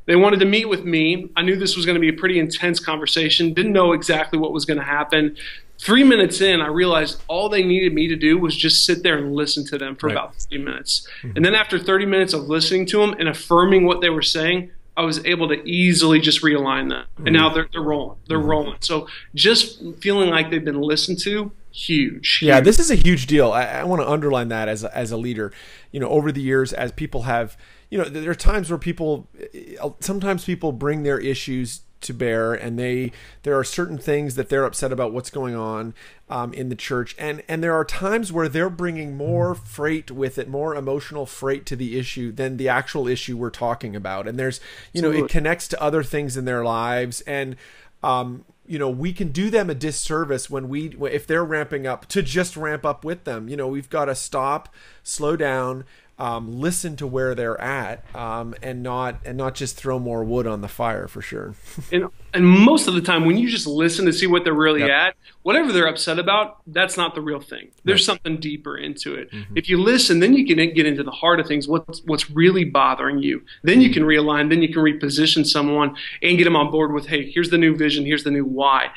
They 0.06 0.16
wanted 0.16 0.40
to 0.40 0.46
meet 0.46 0.68
with 0.68 0.84
me. 0.84 1.30
I 1.36 1.42
knew 1.42 1.56
this 1.56 1.76
was 1.76 1.86
going 1.86 1.94
to 1.94 2.00
be 2.00 2.08
a 2.08 2.12
pretty 2.12 2.38
intense 2.38 2.80
conversation. 2.80 3.52
Didn't 3.52 3.72
know 3.72 3.92
exactly 3.92 4.38
what 4.38 4.52
was 4.52 4.64
going 4.64 4.78
to 4.78 4.84
happen. 4.84 5.36
Three 5.78 6.04
minutes 6.04 6.40
in, 6.40 6.60
I 6.60 6.66
realized 6.66 7.22
all 7.26 7.48
they 7.48 7.62
needed 7.62 7.94
me 7.94 8.08
to 8.08 8.16
do 8.16 8.36
was 8.36 8.54
just 8.54 8.84
sit 8.84 9.02
there 9.02 9.16
and 9.16 9.34
listen 9.34 9.64
to 9.66 9.78
them 9.78 9.96
for 9.96 10.08
right. 10.08 10.16
about 10.16 10.34
30 10.36 10.58
minutes. 10.58 11.06
Mm-hmm. 11.22 11.36
And 11.36 11.44
then 11.44 11.54
after 11.54 11.78
30 11.78 12.06
minutes 12.06 12.34
of 12.34 12.48
listening 12.48 12.86
to 12.86 12.98
them 12.98 13.14
and 13.18 13.28
affirming 13.28 13.86
what 13.86 14.00
they 14.00 14.10
were 14.10 14.20
saying, 14.20 14.70
I 14.96 15.02
was 15.02 15.25
able 15.25 15.48
to 15.48 15.62
easily 15.66 16.20
just 16.20 16.42
realign 16.42 16.90
them, 16.90 17.06
and 17.16 17.26
mm-hmm. 17.26 17.34
now 17.34 17.48
they're 17.48 17.69
they're 17.72 17.82
rolling. 17.82 18.19
They're 18.28 18.38
mm-hmm. 18.38 18.48
rolling. 18.48 18.76
So 18.81 19.08
just 19.34 19.82
feeling 20.00 20.30
like 20.30 20.50
they've 20.50 20.64
been 20.64 20.80
listened 20.80 21.18
to, 21.20 21.52
huge. 21.73 22.38
huge. 22.38 22.42
Yeah, 22.42 22.61
this 22.61 22.78
is 22.78 22.90
a 22.90 22.97
huge 22.97 23.26
deal. 23.26 23.52
I, 23.52 23.64
I 23.64 23.85
want 23.85 24.02
to 24.02 24.09
underline 24.09 24.49
that 24.49 24.68
as 24.68 24.85
a, 24.85 24.97
as 24.97 25.11
a 25.12 25.16
leader. 25.16 25.52
You 25.92 26.00
know, 26.00 26.09
over 26.09 26.32
the 26.32 26.42
years, 26.42 26.73
as 26.73 26.92
people 26.92 27.23
have, 27.23 27.56
you 27.88 27.99
know, 27.99 28.04
there 28.04 28.30
are 28.30 28.35
times 28.35 28.70
where 28.70 28.78
people, 28.78 29.28
eh, 29.38 29.76
eh, 29.80 29.88
sometimes 30.00 30.44
people 30.44 30.73
bring 30.73 31.02
their 31.02 31.18
issues 31.18 31.82
to 32.00 32.14
bear 32.14 32.54
and 32.54 32.78
they 32.78 33.12
there 33.42 33.59
are 33.59 33.64
certain 33.64 33.99
things 33.99 34.35
that 34.35 34.49
they're 34.49 34.64
upset 34.64 34.92
about 34.92 35.12
what's 35.12 35.30
going 35.30 35.54
on 35.54 35.95
um, 36.30 36.52
in 36.54 36.69
the 36.69 36.76
church. 36.76 37.14
And 37.19 37.42
and 37.49 37.62
there 37.62 37.75
are 37.75 37.85
times 37.85 38.33
where 38.33 38.49
they're 38.49 38.71
bringing 38.71 39.16
more 39.16 39.54
freight 39.54 40.11
with 40.11 40.38
it 40.38 40.49
more 40.49 40.75
emotional 40.75 41.26
freight 41.26 41.66
to 41.66 41.76
the 41.76 41.99
issue 41.99 42.33
than 42.33 42.57
the 42.57 42.69
actual 42.69 43.09
issue 43.09 43.37
we're 43.37 43.50
talking 43.50 43.95
about. 43.97 44.26
And 44.26 44.38
there's 44.38 44.61
you 44.92 45.02
know 45.02 45.11
it 45.11 45.28
connects 45.28 45.69
to 45.69 45.83
other 45.83 46.02
things 46.02 46.37
in 46.37 46.45
their 46.45 46.64
lives. 46.64 47.21
And 47.23 47.57
um, 48.02 48.45
you 48.66 48.78
know 48.78 48.88
we 48.88 49.12
can 49.12 49.33
do 49.33 49.50
them 49.50 49.69
a 49.69 49.75
disservice 49.75 50.49
when 50.49 50.69
we 50.69 50.97
if 51.11 51.26
they're 51.26 51.45
ramping 51.45 51.87
up 51.87 52.07
to 52.07 52.23
just 52.23 52.57
ramp 52.57 52.87
up 52.87 53.04
with 53.04 53.25
them. 53.25 53.49
You 53.49 53.57
know 53.57 53.69
we've 53.69 53.90
got 53.90 54.07
to 54.07 54.14
stop 54.14 54.73
slow 55.02 55.37
down 55.37 55.85
um, 56.20 56.60
listen 56.60 56.96
to 56.96 57.06
where 57.06 57.34
they're 57.34 57.60
at 57.60 58.04
um, 58.14 58.54
and 58.62 58.82
not 58.82 59.16
and 59.24 59.38
not 59.38 59.54
just 59.54 59.76
throw 59.76 59.98
more 59.98 60.22
wood 60.22 60.46
on 60.46 60.60
the 60.60 60.68
fire 60.68 61.08
for 61.08 61.22
sure. 61.22 61.54
and 61.92 62.08
and 62.34 62.46
most 62.46 62.86
of 62.86 62.94
the 62.94 63.00
time, 63.00 63.24
when 63.24 63.38
you 63.38 63.48
just 63.48 63.66
listen 63.66 64.04
to 64.06 64.12
see 64.12 64.26
what 64.26 64.44
they're 64.44 64.52
really 64.52 64.80
yep. 64.80 64.90
at, 64.90 65.16
whatever 65.42 65.72
they're 65.72 65.88
upset 65.88 66.18
about, 66.18 66.58
that's 66.66 66.96
not 66.96 67.14
the 67.14 67.22
real 67.22 67.40
thing. 67.40 67.70
There's 67.84 68.02
right. 68.02 68.04
something 68.04 68.38
deeper 68.38 68.76
into 68.76 69.14
it. 69.14 69.32
Mm-hmm. 69.32 69.56
If 69.56 69.68
you 69.70 69.78
listen, 69.78 70.20
then 70.20 70.34
you 70.34 70.46
can 70.46 70.74
get 70.74 70.86
into 70.86 71.02
the 71.02 71.10
heart 71.10 71.40
of 71.40 71.46
things. 71.46 71.66
What's 71.66 72.02
what's 72.04 72.30
really 72.30 72.64
bothering 72.64 73.22
you? 73.22 73.42
Then 73.62 73.80
you 73.80 73.90
can 73.90 74.02
realign. 74.02 74.50
Then 74.50 74.60
you 74.60 74.68
can 74.68 74.82
reposition 74.82 75.46
someone 75.46 75.96
and 76.22 76.36
get 76.36 76.44
them 76.44 76.54
on 76.56 76.70
board 76.70 76.92
with, 76.92 77.06
hey, 77.06 77.30
here's 77.30 77.48
the 77.48 77.58
new 77.58 77.74
vision. 77.74 78.04
Here's 78.04 78.24
the 78.24 78.30
new 78.30 78.44
why 78.44 78.90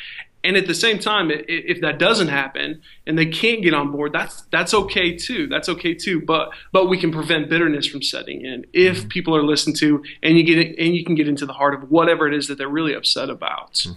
And 0.44 0.58
at 0.58 0.68
the 0.68 0.74
same 0.74 1.00
time, 1.00 1.32
if 1.32 1.80
that 1.82 2.00
doesn't 2.00 2.28
happen 2.28 2.82
and 3.08 3.18
they 3.18 3.26
can't 3.26 3.62
get 3.62 3.74
on 3.74 3.92
board, 3.92 4.12
that's 4.12 4.42
that's 4.52 4.74
okay 4.74 5.16
too. 5.16 5.48
That's 5.48 5.70
okay 5.70 5.94
too. 5.94 6.22
But 6.22 6.50
but 6.72 6.90
we 6.90 6.98
can 6.98 7.12
prevent 7.12 7.50
bitterness 7.50 7.88
from 7.88 8.02
setting 8.02 8.42
in 8.42 8.66
if 8.74 9.00
mm-hmm. 9.00 9.08
people 9.08 9.36
are 9.36 9.44
listened 9.44 9.78
to, 9.78 10.04
and 10.22 10.38
you 10.38 10.44
get 10.44 10.78
and 10.78 10.96
you 10.96 11.06
can 11.06 11.16
get 11.16 11.28
into 11.28 11.46
the 11.46 11.54
heart 11.54 11.74
of 11.74 11.90
whatever 11.90 12.28
it 12.28 12.34
is 12.34 12.48
that 12.48 12.58
they're 12.58 12.68
really 12.68 12.94
upset 12.94 13.30
about. 13.30 13.74
Mm-hmm. 13.74 13.94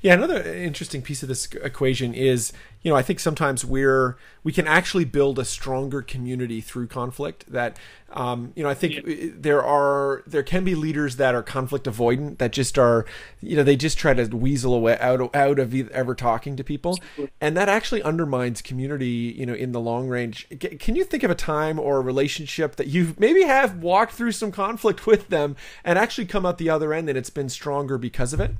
Yeah, 0.00 0.14
another 0.14 0.42
interesting 0.42 1.02
piece 1.02 1.22
of 1.22 1.28
this 1.28 1.46
equation 1.54 2.14
is, 2.14 2.52
you 2.82 2.90
know, 2.90 2.96
I 2.96 3.02
think 3.02 3.18
sometimes 3.18 3.64
we're 3.64 4.16
we 4.44 4.52
can 4.52 4.68
actually 4.68 5.04
build 5.04 5.38
a 5.38 5.44
stronger 5.44 6.02
community 6.02 6.60
through 6.60 6.86
conflict. 6.86 7.50
That, 7.50 7.76
um, 8.12 8.52
you 8.54 8.62
know, 8.62 8.68
I 8.68 8.74
think 8.74 9.04
yeah. 9.04 9.30
there 9.34 9.62
are 9.62 10.22
there 10.24 10.44
can 10.44 10.62
be 10.62 10.76
leaders 10.76 11.16
that 11.16 11.34
are 11.34 11.42
conflict 11.42 11.86
avoidant 11.86 12.38
that 12.38 12.52
just 12.52 12.78
are, 12.78 13.06
you 13.40 13.56
know, 13.56 13.64
they 13.64 13.74
just 13.74 13.98
try 13.98 14.14
to 14.14 14.24
weasel 14.36 14.72
away 14.72 14.96
out 15.00 15.20
of, 15.20 15.34
out 15.34 15.58
of 15.58 15.74
ever 15.90 16.14
talking 16.14 16.54
to 16.56 16.62
people, 16.62 16.96
and 17.40 17.56
that 17.56 17.68
actually 17.68 18.02
undermines 18.02 18.62
community. 18.62 19.34
You 19.36 19.46
know, 19.46 19.54
in 19.54 19.72
the 19.72 19.80
long 19.80 20.06
range, 20.08 20.46
can 20.78 20.94
you 20.94 21.02
think 21.02 21.24
of 21.24 21.30
a 21.32 21.34
time 21.34 21.80
or 21.80 21.96
a 21.96 22.00
relationship 22.00 22.76
that 22.76 22.86
you 22.86 23.16
maybe 23.18 23.42
have 23.42 23.82
walked 23.82 24.12
through 24.12 24.32
some 24.32 24.52
conflict 24.52 25.06
with 25.06 25.28
them 25.28 25.56
and 25.82 25.98
actually 25.98 26.26
come 26.26 26.46
out 26.46 26.58
the 26.58 26.70
other 26.70 26.94
end 26.94 27.08
and 27.08 27.18
it's 27.18 27.30
been 27.30 27.48
stronger 27.48 27.98
because 27.98 28.32
of 28.32 28.38
it? 28.38 28.52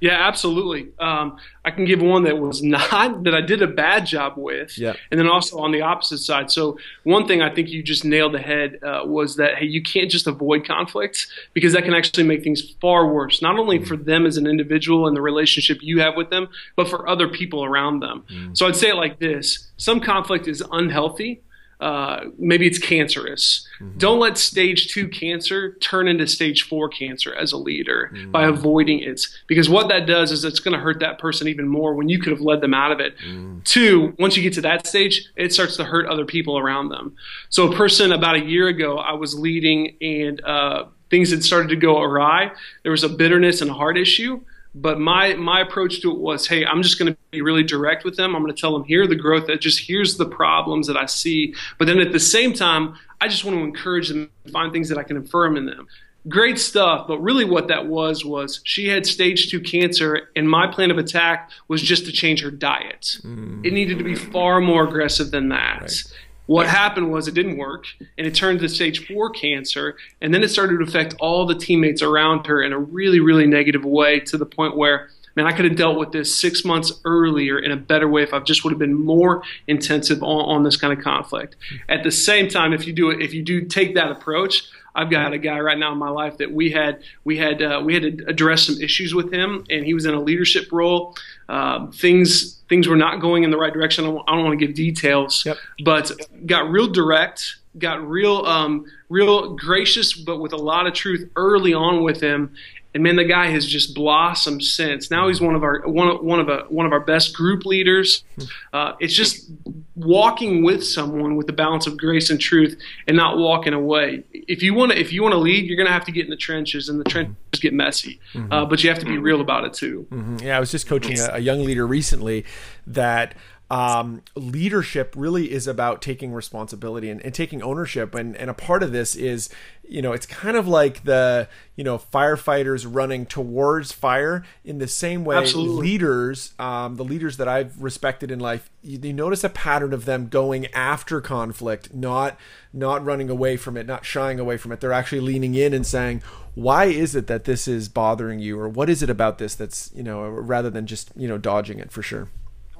Yeah, 0.00 0.26
absolutely. 0.28 0.88
Um, 0.98 1.38
I 1.64 1.70
can 1.70 1.84
give 1.84 2.02
one 2.02 2.24
that 2.24 2.38
was 2.38 2.62
not 2.64 3.24
that 3.24 3.34
I 3.34 3.40
did 3.40 3.62
a 3.62 3.66
bad 3.66 4.06
job 4.06 4.34
with, 4.36 4.76
yeah. 4.78 4.94
and 5.10 5.18
then 5.18 5.26
also 5.26 5.58
on 5.58 5.72
the 5.72 5.80
opposite 5.82 6.18
side. 6.18 6.50
So 6.50 6.78
one 7.04 7.26
thing 7.26 7.42
I 7.42 7.52
think 7.52 7.68
you 7.68 7.82
just 7.82 8.04
nailed 8.04 8.34
the 8.34 8.40
head 8.40 8.78
uh, 8.82 9.02
was 9.04 9.36
that 9.36 9.56
hey, 9.56 9.66
you 9.66 9.82
can't 9.82 10.10
just 10.10 10.26
avoid 10.26 10.66
conflict 10.66 11.26
because 11.54 11.72
that 11.72 11.84
can 11.84 11.94
actually 11.94 12.24
make 12.24 12.42
things 12.42 12.74
far 12.80 13.12
worse. 13.12 13.40
Not 13.40 13.58
only 13.58 13.78
mm. 13.78 13.86
for 13.86 13.96
them 13.96 14.26
as 14.26 14.36
an 14.36 14.46
individual 14.46 15.06
and 15.06 15.16
the 15.16 15.22
relationship 15.22 15.78
you 15.82 16.00
have 16.00 16.16
with 16.16 16.30
them, 16.30 16.48
but 16.76 16.88
for 16.88 17.08
other 17.08 17.28
people 17.28 17.64
around 17.64 18.00
them. 18.00 18.24
Mm. 18.30 18.56
So 18.56 18.66
I'd 18.66 18.76
say 18.76 18.90
it 18.90 18.96
like 18.96 19.18
this: 19.18 19.70
some 19.76 20.00
conflict 20.00 20.46
is 20.46 20.62
unhealthy, 20.72 21.40
uh, 21.78 22.24
maybe 22.38 22.66
it's 22.66 22.78
cancerous. 22.78 23.66
Mm-hmm. 23.80 23.98
Don't 23.98 24.18
let 24.18 24.38
stage 24.38 24.88
two 24.88 25.08
cancer 25.08 25.74
turn 25.74 26.08
into 26.08 26.26
stage 26.26 26.62
four 26.62 26.88
cancer 26.88 27.34
as 27.34 27.52
a 27.52 27.58
leader 27.58 28.10
mm-hmm. 28.14 28.30
by 28.30 28.46
avoiding 28.46 29.00
it. 29.00 29.26
Because 29.46 29.68
what 29.68 29.88
that 29.88 30.06
does 30.06 30.32
is 30.32 30.44
it's 30.44 30.60
going 30.60 30.72
to 30.72 30.80
hurt 30.80 31.00
that 31.00 31.18
person 31.18 31.48
even 31.48 31.68
more 31.68 31.94
when 31.94 32.08
you 32.08 32.18
could 32.18 32.30
have 32.30 32.40
led 32.40 32.62
them 32.62 32.72
out 32.72 32.92
of 32.92 33.00
it. 33.00 33.16
Mm-hmm. 33.18 33.60
Two, 33.64 34.14
once 34.18 34.36
you 34.36 34.42
get 34.42 34.54
to 34.54 34.62
that 34.62 34.86
stage, 34.86 35.28
it 35.36 35.52
starts 35.52 35.76
to 35.76 35.84
hurt 35.84 36.06
other 36.06 36.24
people 36.24 36.56
around 36.56 36.88
them. 36.88 37.14
So, 37.50 37.70
a 37.70 37.76
person 37.76 38.12
about 38.12 38.36
a 38.36 38.44
year 38.44 38.68
ago, 38.68 38.96
I 38.96 39.12
was 39.12 39.38
leading 39.38 39.96
and 40.00 40.42
uh, 40.44 40.86
things 41.10 41.30
had 41.30 41.44
started 41.44 41.68
to 41.68 41.76
go 41.76 42.00
awry. 42.00 42.52
There 42.84 42.92
was 42.92 43.04
a 43.04 43.08
bitterness 43.08 43.60
and 43.60 43.70
a 43.70 43.74
heart 43.74 43.98
issue. 43.98 44.40
But 44.78 45.00
my 45.00 45.34
my 45.34 45.60
approach 45.60 46.02
to 46.02 46.10
it 46.10 46.18
was, 46.18 46.46
hey, 46.46 46.64
I'm 46.66 46.82
just 46.82 46.98
going 46.98 47.12
to 47.12 47.18
be 47.30 47.40
really 47.40 47.62
direct 47.62 48.04
with 48.04 48.16
them. 48.16 48.36
I'm 48.36 48.42
going 48.42 48.54
to 48.54 48.60
tell 48.60 48.74
them 48.74 48.84
here 48.84 49.04
are 49.04 49.06
the 49.06 49.16
growth 49.16 49.46
that 49.46 49.60
just 49.62 49.80
here's 49.80 50.18
the 50.18 50.26
problems 50.26 50.86
that 50.86 50.98
I 50.98 51.06
see. 51.06 51.54
But 51.78 51.86
then 51.86 51.98
at 51.98 52.12
the 52.12 52.20
same 52.20 52.52
time, 52.52 52.94
I 53.20 53.28
just 53.28 53.42
want 53.44 53.56
to 53.56 53.64
encourage 53.64 54.08
them 54.08 54.30
to 54.44 54.52
find 54.52 54.72
things 54.72 54.90
that 54.90 54.98
I 54.98 55.02
can 55.02 55.16
affirm 55.16 55.56
in 55.56 55.64
them. 55.64 55.88
Great 56.28 56.58
stuff, 56.58 57.06
but 57.06 57.18
really 57.20 57.44
what 57.44 57.68
that 57.68 57.86
was 57.86 58.24
was 58.24 58.60
she 58.64 58.88
had 58.88 59.06
stage 59.06 59.48
two 59.48 59.60
cancer, 59.60 60.28
and 60.36 60.50
my 60.50 60.66
plan 60.66 60.90
of 60.90 60.98
attack 60.98 61.50
was 61.68 61.80
just 61.80 62.04
to 62.04 62.12
change 62.12 62.42
her 62.42 62.50
diet. 62.50 63.18
Mm. 63.22 63.64
It 63.64 63.72
needed 63.72 63.96
to 63.98 64.04
be 64.04 64.14
far 64.14 64.60
more 64.60 64.84
aggressive 64.84 65.30
than 65.30 65.48
that. 65.50 65.80
Right. 65.80 66.02
What 66.46 66.68
happened 66.68 67.10
was 67.10 67.26
it 67.26 67.34
didn't 67.34 67.58
work, 67.58 67.86
and 68.16 68.26
it 68.26 68.34
turned 68.34 68.60
to 68.60 68.68
stage 68.68 69.06
four 69.06 69.30
cancer, 69.30 69.96
and 70.20 70.32
then 70.32 70.44
it 70.44 70.48
started 70.48 70.78
to 70.78 70.84
affect 70.84 71.14
all 71.18 71.44
the 71.44 71.56
teammates 71.56 72.02
around 72.02 72.46
her 72.46 72.62
in 72.62 72.72
a 72.72 72.78
really, 72.78 73.18
really 73.18 73.46
negative 73.46 73.84
way 73.84 74.20
to 74.20 74.38
the 74.38 74.46
point 74.46 74.76
where, 74.76 75.10
man, 75.36 75.46
I 75.46 75.52
could 75.52 75.66
have 75.66 75.76
dealt 75.76 75.98
with 75.98 76.12
this 76.12 76.36
six 76.36 76.64
months 76.64 76.92
earlier 77.04 77.58
in 77.58 77.70
a 77.70 77.76
better 77.76 78.08
way 78.08 78.22
if 78.22 78.34
I 78.34 78.40
just 78.40 78.64
would 78.64 78.70
have 78.70 78.78
been 78.78 78.94
more 78.94 79.42
intensive 79.66 80.22
on, 80.22 80.56
on 80.56 80.62
this 80.64 80.76
kind 80.76 80.92
of 80.92 81.04
conflict. 81.04 81.56
At 81.88 82.02
the 82.02 82.10
same 82.10 82.48
time, 82.48 82.72
if 82.72 82.86
you 82.86 82.92
do 82.92 83.10
it, 83.10 83.20
if 83.20 83.34
you 83.34 83.42
do 83.42 83.66
take 83.66 83.94
that 83.94 84.10
approach, 84.10 84.64
I've 84.96 85.10
got 85.10 85.34
a 85.34 85.38
guy 85.38 85.60
right 85.60 85.78
now 85.78 85.92
in 85.92 85.98
my 85.98 86.08
life 86.08 86.38
that 86.38 86.50
we 86.50 86.70
had 86.70 87.02
we 87.24 87.36
had 87.36 87.60
uh, 87.60 87.82
we 87.84 87.92
had 87.92 88.18
to 88.18 88.24
address 88.26 88.62
some 88.62 88.80
issues 88.80 89.14
with 89.14 89.32
him, 89.32 89.64
and 89.68 89.84
he 89.84 89.92
was 89.92 90.06
in 90.06 90.14
a 90.14 90.20
leadership 90.20 90.72
role. 90.72 91.14
Um, 91.50 91.92
things 91.92 92.54
things 92.68 92.88
were 92.88 92.96
not 92.96 93.20
going 93.20 93.44
in 93.44 93.50
the 93.50 93.58
right 93.58 93.72
direction. 93.72 94.04
I 94.04 94.08
don't, 94.08 94.26
don't 94.26 94.44
want 94.44 94.58
to 94.58 94.66
give 94.66 94.74
details, 94.74 95.44
yep. 95.44 95.58
but 95.84 96.10
got 96.46 96.70
real 96.70 96.88
direct, 96.88 97.56
got 97.78 98.08
real 98.08 98.46
um, 98.46 98.86
real 99.10 99.54
gracious, 99.54 100.14
but 100.14 100.40
with 100.40 100.54
a 100.54 100.56
lot 100.56 100.86
of 100.86 100.94
truth 100.94 101.28
early 101.36 101.74
on 101.74 102.02
with 102.02 102.20
him, 102.22 102.54
and 102.96 103.02
man, 103.02 103.16
the 103.16 103.24
guy 103.24 103.48
has 103.48 103.66
just 103.66 103.94
blossomed 103.94 104.64
since. 104.64 105.10
Now 105.10 105.28
he's 105.28 105.38
one 105.38 105.54
of 105.54 105.62
our 105.62 105.86
one 105.86 106.08
of 106.08 106.24
one 106.24 106.40
of 106.40 106.48
a 106.48 106.64
one 106.70 106.86
of 106.86 106.92
our 106.92 107.00
best 107.00 107.34
group 107.34 107.66
leaders. 107.66 108.24
Uh, 108.72 108.94
it's 109.00 109.12
just 109.12 109.50
walking 109.96 110.64
with 110.64 110.82
someone 110.82 111.36
with 111.36 111.46
the 111.46 111.52
balance 111.52 111.86
of 111.86 111.98
grace 111.98 112.30
and 112.30 112.40
truth, 112.40 112.80
and 113.06 113.14
not 113.14 113.36
walking 113.36 113.74
away. 113.74 114.24
If 114.32 114.62
you 114.62 114.72
want 114.72 114.92
to, 114.92 114.98
if 114.98 115.12
you 115.12 115.22
want 115.22 115.34
to 115.34 115.38
lead, 115.38 115.66
you're 115.66 115.76
going 115.76 115.88
to 115.88 115.92
have 115.92 116.06
to 116.06 116.12
get 116.12 116.24
in 116.24 116.30
the 116.30 116.36
trenches, 116.36 116.88
and 116.88 116.98
the 116.98 117.04
trenches 117.04 117.36
get 117.60 117.74
messy. 117.74 118.18
Mm-hmm. 118.32 118.50
Uh, 118.50 118.64
but 118.64 118.82
you 118.82 118.88
have 118.88 118.98
to 119.00 119.04
be 119.04 119.18
real 119.18 119.42
about 119.42 119.64
it 119.64 119.74
too. 119.74 120.06
Mm-hmm. 120.10 120.38
Yeah, 120.38 120.56
I 120.56 120.60
was 120.60 120.70
just 120.70 120.86
coaching 120.86 121.18
a, 121.18 121.32
a 121.34 121.38
young 121.38 121.66
leader 121.66 121.86
recently 121.86 122.46
that 122.86 123.34
um, 123.70 124.22
leadership 124.34 125.14
really 125.16 125.50
is 125.50 125.66
about 125.66 126.00
taking 126.00 126.32
responsibility 126.32 127.10
and, 127.10 127.20
and, 127.22 127.34
taking 127.34 127.62
ownership. 127.62 128.14
And, 128.14 128.36
and 128.36 128.48
a 128.48 128.54
part 128.54 128.84
of 128.84 128.92
this 128.92 129.16
is 129.16 129.48
you 129.88 130.02
know 130.02 130.12
it's 130.12 130.26
kind 130.26 130.56
of 130.56 130.66
like 130.66 131.04
the 131.04 131.48
you 131.76 131.84
know 131.84 131.96
firefighters 131.96 132.86
running 132.88 133.24
towards 133.24 133.92
fire 133.92 134.44
in 134.64 134.78
the 134.78 134.88
same 134.88 135.24
way 135.24 135.36
Absolutely. 135.36 135.86
leaders 135.86 136.54
um, 136.58 136.96
the 136.96 137.04
leaders 137.04 137.36
that 137.36 137.46
i've 137.46 137.80
respected 137.80 138.32
in 138.32 138.40
life 138.40 138.68
you, 138.82 138.98
you, 139.00 139.12
notice 139.12 139.44
a 139.44 139.48
pattern 139.48 139.92
of 139.92 140.04
them 140.04 140.26
going 140.26 140.66
after 140.74 141.20
conflict 141.20 141.94
not 141.94 142.36
not 142.72 143.04
running 143.04 143.30
away 143.30 143.56
from 143.56 143.76
it 143.76 143.86
not 143.86 144.04
shying 144.04 144.38
away 144.38 144.56
from 144.56 144.72
it. 144.72 144.80
They're 144.80 144.92
actually 144.92 145.20
leaning 145.20 145.54
in 145.54 145.72
and 145.72 145.86
saying 145.86 146.22
why 146.54 146.86
is 146.86 147.14
it 147.14 147.26
that 147.26 147.44
this 147.44 147.68
is 147.68 147.88
bothering 147.88 148.38
you? 148.38 148.58
Or 148.58 148.66
what 148.66 148.88
is 148.88 149.02
it 149.02 149.10
about 149.10 149.38
this 149.38 149.54
that's 149.54 149.90
you 149.94 150.02
know 150.02 150.26
rather 150.28 150.70
than 150.70 150.86
just 150.86 151.10
you 151.16 151.28
know 151.28 151.38
dodging 151.38 151.78
it 151.78 151.90
for 151.90 152.02
sure 152.02 152.28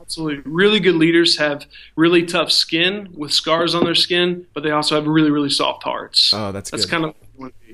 Absolutely. 0.07 0.51
Really 0.51 0.79
good 0.79 0.95
leaders 0.95 1.37
have 1.39 1.67
really 1.97 2.25
tough 2.25 2.53
skin 2.53 3.09
with 3.13 3.33
scars 3.33 3.75
on 3.75 3.85
their 3.85 3.97
skin, 3.97 4.47
but 4.55 4.63
they 4.63 4.71
also 4.71 4.95
have 4.95 5.07
really, 5.09 5.33
really 5.33 5.51
soft 5.51 5.83
hearts. 5.83 6.33
Oh, 6.33 6.53
that's 6.53 6.71
that's 6.71 6.85
good. 6.85 6.91
kind 6.91 7.05
of 7.07 7.15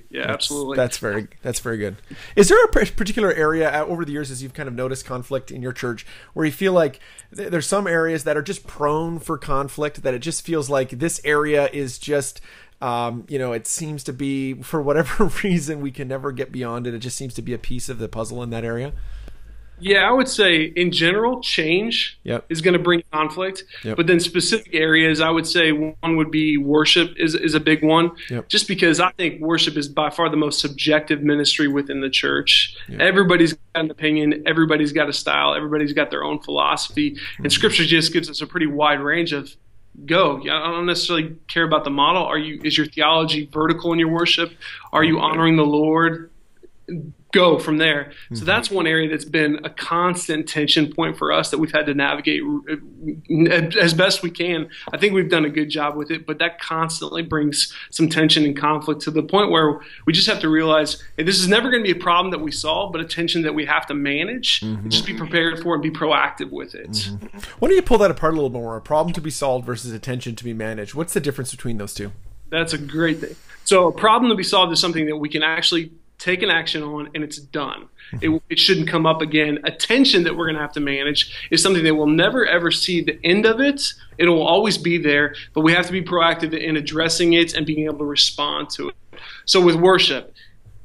yeah, 0.09 0.27
that's, 0.27 0.33
absolutely. 0.33 0.77
That's 0.77 0.99
very 0.99 1.29
that's 1.43 1.61
very 1.61 1.77
good. 1.77 1.97
Is 2.35 2.49
there 2.49 2.63
a 2.65 2.69
particular 2.69 3.33
area 3.35 3.83
uh, 3.83 3.85
over 3.85 4.05
the 4.05 4.13
years 4.13 4.31
as 4.31 4.43
you've 4.43 4.55
kind 4.55 4.69
of 4.69 4.75
noticed 4.75 5.05
conflict 5.05 5.51
in 5.51 5.61
your 5.61 5.73
church 5.75 6.07
where 6.33 6.47
you 6.47 6.53
feel 6.53 6.73
like 6.73 7.01
there's 7.31 7.67
some 7.67 7.87
areas 7.87 8.25
that 8.25 8.37
are 8.37 8.43
just 8.43 8.67
prone 8.67 9.19
for 9.19 9.37
conflict 9.37 10.03
that 10.03 10.15
it 10.15 10.21
just 10.21 10.45
feels 10.45 10.71
like 10.71 10.91
this 10.91 11.21
area 11.25 11.69
is 11.73 11.99
just 11.99 12.41
um, 12.83 13.25
you 13.29 13.39
know, 13.39 13.53
it 13.53 13.67
seems 13.67 14.03
to 14.05 14.13
be 14.13 14.55
for 14.55 14.83
whatever 14.83 15.25
reason 15.45 15.81
we 15.81 15.93
can 15.93 16.09
never 16.09 16.33
get 16.33 16.51
beyond 16.51 16.87
it. 16.87 16.95
It 16.95 16.99
just 16.99 17.17
seems 17.17 17.35
to 17.35 17.43
be 17.43 17.53
a 17.55 17.59
piece 17.59 17.89
of 17.89 17.99
the 17.99 18.09
puzzle 18.09 18.43
in 18.43 18.51
that 18.51 18.65
area. 18.65 18.93
Yeah, 19.79 20.09
I 20.09 20.13
would 20.13 20.29
say 20.29 20.63
in 20.63 20.93
general, 20.93 21.41
change 21.41 22.19
yep. 22.23 22.45
is 22.49 22.61
going 22.61 22.75
to 22.75 22.79
bring 22.79 23.03
conflict. 23.13 23.65
Yep. 23.83 23.97
But 23.97 24.07
then 24.07 24.21
specific 24.21 24.75
areas, 24.75 25.21
I 25.21 25.31
would 25.31 25.47
say 25.47 25.73
one 25.73 26.17
would 26.17 26.31
be 26.31 26.57
worship 26.57 27.15
is, 27.17 27.35
is 27.35 27.55
a 27.55 27.61
big 27.61 27.83
one. 27.83 28.13
Yep. 28.31 28.49
Just 28.49 28.69
because 28.69 29.01
I 29.01 29.11
think 29.13 29.41
worship 29.41 29.77
is 29.77 29.89
by 29.89 30.11
far 30.11 30.29
the 30.29 30.37
most 30.37 30.61
subjective 30.61 31.23
ministry 31.23 31.67
within 31.67 32.01
the 32.01 32.11
church. 32.11 32.77
Everybody's 33.01 33.55
got 33.55 33.85
an 33.85 33.91
opinion, 33.91 34.45
everybody's 34.47 34.93
got 34.93 35.09
a 35.09 35.13
style, 35.13 35.55
everybody's 35.55 35.93
got 35.93 36.11
their 36.11 36.23
own 36.23 36.41
philosophy. 36.41 37.13
Mm-hmm. 37.13 37.45
And 37.45 37.53
Scripture 37.53 37.85
just 37.85 38.13
gives 38.13 38.31
us 38.31 38.41
a 38.41 38.47
pretty 38.47 38.67
wide 38.67 39.01
range 39.01 39.33
of 39.33 39.55
go. 40.07 40.41
I 40.41 40.71
don't 40.71 40.87
necessarily 40.87 41.37
care 41.49 41.65
about 41.65 41.85
the 41.85 41.91
model. 41.91 42.25
Are 42.25 42.39
you 42.39 42.61
is 42.65 42.77
your 42.77 42.87
theology 42.87 43.49
vertical 43.53 43.93
in 43.93 43.99
your 43.99 44.09
worship? 44.09 44.53
Are 44.93 45.05
you 45.05 45.19
honoring 45.21 45.57
the 45.57 45.67
Lord? 45.67 46.31
Go 47.33 47.59
from 47.59 47.79
there. 47.79 48.05
Mm-hmm. 48.05 48.37
So 48.37 48.45
that's 48.45 48.71
one 48.71 48.87
area 48.87 49.09
that's 49.09 49.25
been 49.25 49.59
a 49.65 49.71
constant 49.71 50.49
tension 50.49 50.93
point 50.93 51.17
for 51.17 51.33
us 51.33 51.51
that 51.51 51.59
we've 51.59 51.73
had 51.73 51.87
to 51.87 51.95
navigate 51.95 52.43
uh, 52.43 53.79
as 53.81 53.95
best 53.95 54.23
we 54.23 54.31
can. 54.31 54.69
I 54.93 54.99
think 54.99 55.15
we've 55.15 55.31
done 55.31 55.45
a 55.45 55.51
good 55.51 55.71
job 55.71 55.97
with 55.97 56.11
it, 56.11 56.27
but 56.27 56.39
that 56.39 56.61
constantly 56.61 57.23
brings 57.23 57.73
some 57.91 58.09
tension 58.09 58.45
and 58.45 58.57
conflict 58.57 59.01
to 59.03 59.11
the 59.11 59.23
point 59.23 59.51
where 59.51 59.81
we 60.07 60.13
just 60.13 60.29
have 60.29 60.41
to 60.41 60.49
realize 60.49 61.03
hey, 61.17 61.25
this 61.25 61.41
is 61.41 61.49
never 61.49 61.71
going 61.71 61.83
to 61.83 61.93
be 61.93 61.99
a 61.99 62.03
problem 62.03 62.31
that 62.31 62.41
we 62.41 62.53
solve, 62.53 62.93
but 62.93 63.01
a 63.01 63.05
tension 63.05 63.43
that 63.43 63.55
we 63.55 63.65
have 63.65 63.87
to 63.87 63.95
manage. 63.95 64.61
Mm-hmm. 64.61 64.91
Just 64.91 65.07
be 65.07 65.17
prepared 65.17 65.61
for 65.63 65.75
and 65.75 65.83
be 65.83 65.91
proactive 65.91 66.51
with 66.51 66.75
it. 66.75 66.91
Mm-hmm. 66.91 67.39
Why 67.59 67.69
don't 67.69 67.77
you 67.77 67.83
pull 67.83 67.99
that 67.99 68.11
apart 68.11 68.35
a 68.35 68.37
little 68.37 68.51
more? 68.51 68.77
A 68.77 68.81
problem 68.81 69.15
to 69.15 69.21
be 69.21 69.31
solved 69.31 69.65
versus 69.65 69.91
a 69.93 69.99
tension 69.99 70.37
to 70.37 70.45
be 70.45 70.53
managed. 70.53 70.95
What's 70.95 71.15
the 71.15 71.21
difference 71.21 71.51
between 71.51 71.79
those 71.79 71.95
two? 71.95 72.13
That's 72.51 72.75
a 72.75 72.79
great 72.79 73.21
thing. 73.21 73.35
So 73.65 73.89
a 73.89 73.93
problem 73.93 74.29
to 74.31 74.37
be 74.37 74.43
solved 74.43 74.73
is 74.73 74.81
something 74.81 75.07
that 75.07 75.17
we 75.17 75.31
can 75.31 75.43
actually 75.43 75.93
take 76.23 76.43
an 76.43 76.51
action 76.51 76.85
on, 76.85 77.11
and 77.15 77.25
it's 77.25 77.39
done. 77.39 77.89
It, 78.21 78.41
it, 78.49 78.59
shouldn't 78.59 78.89
come 78.89 79.07
up 79.07 79.23
again. 79.23 79.59
Attention 79.65 80.23
that 80.23 80.37
we're 80.37 80.47
going 80.47 80.55
to 80.55 80.61
have 80.61 80.73
to 80.75 80.81
manage 80.81 81.49
is 81.51 81.61
something 81.61 81.83
that 81.83 81.95
we'll 81.97 82.07
never 82.07 82.47
ever 82.47 82.71
see 82.71 83.03
the 83.03 83.19
end 83.25 83.45
of 83.45 83.61
it. 83.61 83.83
It 84.19 84.29
will 84.29 84.47
always 84.47 84.79
be 84.79 84.99
there, 84.99 85.35
but 85.53 85.63
we 85.63 85.73
have 85.73 85.87
to 85.87 85.93
be 85.93 86.03
proactive 86.03 86.57
in 86.57 86.77
addressing 86.77 87.33
it 87.33 87.55
and 87.55 87.67
being 87.67 87.87
able 87.87 87.99
to 87.99 88.05
respond 88.05 88.71
to 88.71 88.91
it. 88.91 88.97
So 89.47 89.61
with 89.61 89.75
worship, 89.75 90.33